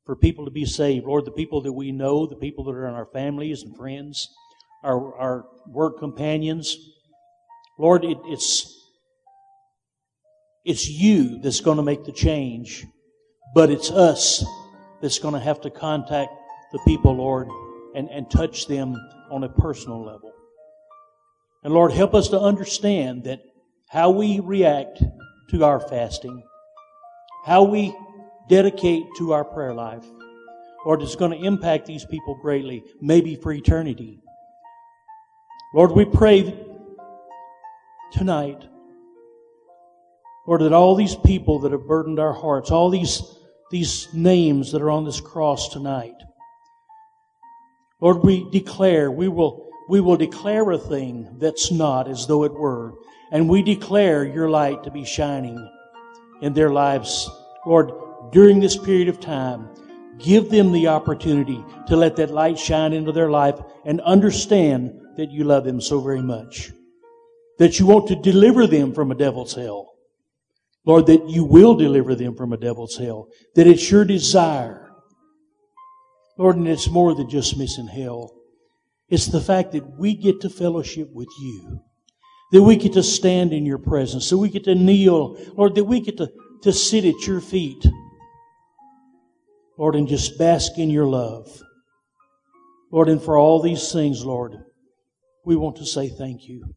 for 0.04 0.16
people 0.16 0.44
to 0.44 0.50
be 0.50 0.64
saved. 0.64 1.06
Lord, 1.06 1.24
the 1.24 1.30
people 1.30 1.62
that 1.62 1.72
we 1.72 1.92
know, 1.92 2.26
the 2.26 2.36
people 2.36 2.64
that 2.64 2.72
are 2.72 2.88
in 2.88 2.94
our 2.94 3.06
families 3.06 3.62
and 3.62 3.76
friends, 3.76 4.28
our, 4.82 5.14
our 5.16 5.46
work 5.66 5.98
companions. 5.98 6.76
Lord, 7.78 8.04
it, 8.04 8.18
it's, 8.26 8.76
it's 10.64 10.88
you 10.88 11.40
that's 11.40 11.60
going 11.60 11.76
to 11.76 11.82
make 11.82 12.04
the 12.04 12.12
change, 12.12 12.84
but 13.54 13.70
it's 13.70 13.90
us 13.90 14.44
that's 15.00 15.18
going 15.18 15.34
to 15.34 15.40
have 15.40 15.60
to 15.62 15.70
contact 15.70 16.30
the 16.72 16.80
people, 16.86 17.16
Lord, 17.16 17.48
and, 17.94 18.08
and 18.10 18.30
touch 18.30 18.66
them 18.66 18.96
on 19.30 19.44
a 19.44 19.48
personal 19.48 20.04
level. 20.04 20.32
And 21.62 21.74
Lord, 21.74 21.92
help 21.92 22.14
us 22.14 22.28
to 22.28 22.40
understand 22.40 23.24
that 23.24 23.40
how 23.88 24.10
we 24.10 24.40
react 24.40 25.02
to 25.50 25.64
our 25.64 25.80
fasting, 25.80 26.42
how 27.44 27.64
we 27.64 27.96
dedicate 28.48 29.05
to 29.18 29.33
our 29.33 29.44
prayer 29.44 29.74
life, 29.74 30.05
Lord, 30.85 31.03
it's 31.03 31.16
going 31.16 31.38
to 31.38 31.46
impact 31.46 31.87
these 31.87 32.05
people 32.05 32.35
greatly, 32.35 32.85
maybe 33.00 33.37
for 33.37 33.53
eternity. 33.53 34.20
Lord, 35.74 35.92
we 35.92 36.05
pray 36.05 36.59
tonight, 38.12 38.64
Lord, 40.46 40.62
that 40.62 40.72
all 40.72 40.96
these 40.96 41.14
people 41.14 41.61
that 41.61 41.72
have 41.72 41.87
burdened 41.87 42.18
our 42.18 42.33
hearts, 42.33 42.70
all 42.70 42.90
these, 42.90 43.22
these 43.70 44.09
names 44.14 44.72
that 44.72 44.83
are 44.83 44.90
on 44.90 45.05
this 45.05 45.20
cross 45.20 45.68
tonight, 45.68 46.16
Lord, 48.00 48.24
we 48.24 48.48
declare, 48.50 49.11
we 49.11 49.29
will, 49.29 49.68
we 49.88 50.00
will 50.00 50.16
declare 50.16 50.70
a 50.70 50.79
thing 50.79 51.37
that's 51.38 51.70
not 51.70 52.09
as 52.09 52.26
though 52.26 52.44
it 52.44 52.55
were. 52.55 52.94
And 53.31 53.48
we 53.48 53.62
declare 53.62 54.24
your 54.24 54.48
light 54.48 54.85
to 54.85 54.90
be 54.90 55.05
shining 55.05 55.70
in 56.42 56.53
their 56.53 56.70
lives. 56.70 57.29
Lord, 57.66 57.90
during 58.33 58.61
this 58.61 58.76
period 58.76 59.09
of 59.09 59.20
time. 59.20 59.68
Give 60.18 60.50
them 60.50 60.72
the 60.72 60.88
opportunity 60.88 61.64
to 61.87 61.96
let 61.96 62.16
that 62.16 62.31
light 62.31 62.59
shine 62.59 62.92
into 62.92 63.12
their 63.12 63.31
life 63.31 63.59
and 63.87 64.00
understand 64.03 65.00
that 65.16 65.31
you 65.31 65.44
love 65.44 65.64
them 65.64 65.81
so 65.81 66.00
very 66.00 66.22
much. 66.22 66.70
That 67.59 67.79
you 67.79 67.87
want 67.87 68.09
to 68.09 68.16
deliver 68.16 68.66
them 68.66 68.92
from 68.92 69.11
a 69.11 69.14
devil's 69.14 69.55
hell. 69.55 69.94
Lord, 70.85 71.07
that 71.07 71.29
you 71.29 71.44
will 71.44 71.74
deliver 71.74 72.14
them 72.14 72.37
from 72.37 72.53
a 72.53 72.59
devil's 72.59 72.96
hell. 72.96 73.29
That 73.55 73.66
it's 73.66 73.90
your 73.90 74.05
desire. 74.05 74.90
Lord, 76.37 76.57
and 76.57 76.68
it's 76.68 76.88
more 76.88 77.14
than 77.14 77.29
just 77.29 77.57
missing 77.57 77.88
hell. 77.88 78.35
It's 79.09 79.26
the 79.26 79.40
fact 79.40 79.72
that 79.72 79.98
we 79.98 80.14
get 80.14 80.40
to 80.42 80.50
fellowship 80.50 81.09
with 81.12 81.29
you. 81.40 81.83
That 82.52 82.62
we 82.62 82.76
get 82.76 82.94
to 82.94 83.02
stand 83.02 83.52
in 83.52 83.64
your 83.64 83.78
presence. 83.78 84.30
That 84.30 84.38
we 84.38 84.48
get 84.48 84.64
to 84.64 84.74
kneel. 84.74 85.36
Lord, 85.54 85.74
that 85.76 85.84
we 85.84 86.00
get 86.00 86.16
to, 86.18 86.32
to 86.62 86.72
sit 86.72 87.04
at 87.04 87.26
your 87.26 87.40
feet. 87.40 87.86
Lord, 89.78 89.94
and 89.94 90.08
just 90.08 90.38
bask 90.38 90.72
in 90.78 90.90
your 90.90 91.06
love. 91.06 91.62
Lord, 92.92 93.08
and 93.08 93.22
for 93.22 93.38
all 93.38 93.62
these 93.62 93.92
things, 93.92 94.24
Lord, 94.24 94.56
we 95.44 95.56
want 95.56 95.76
to 95.76 95.86
say 95.86 96.08
thank 96.08 96.48
you. 96.48 96.74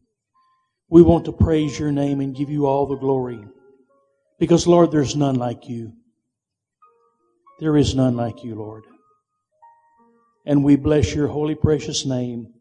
We 0.88 1.02
want 1.02 1.24
to 1.24 1.32
praise 1.32 1.78
your 1.78 1.90
name 1.90 2.20
and 2.20 2.36
give 2.36 2.50
you 2.50 2.66
all 2.66 2.86
the 2.86 2.96
glory. 2.96 3.44
Because, 4.38 4.66
Lord, 4.66 4.90
there's 4.90 5.16
none 5.16 5.34
like 5.34 5.68
you. 5.68 5.92
There 7.60 7.76
is 7.76 7.94
none 7.94 8.16
like 8.16 8.44
you, 8.44 8.54
Lord. 8.54 8.84
And 10.46 10.62
we 10.62 10.76
bless 10.76 11.14
your 11.14 11.28
holy, 11.28 11.54
precious 11.54 12.04
name, 12.04 12.52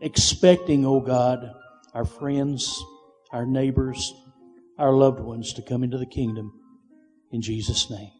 expecting, 0.00 0.84
O 0.84 0.96
oh 0.96 1.00
God, 1.00 1.50
our 1.98 2.04
friends, 2.04 2.80
our 3.32 3.44
neighbors, 3.44 4.14
our 4.78 4.92
loved 4.92 5.18
ones 5.18 5.52
to 5.52 5.62
come 5.62 5.82
into 5.82 5.98
the 5.98 6.06
kingdom. 6.06 6.52
In 7.32 7.42
Jesus' 7.42 7.90
name. 7.90 8.12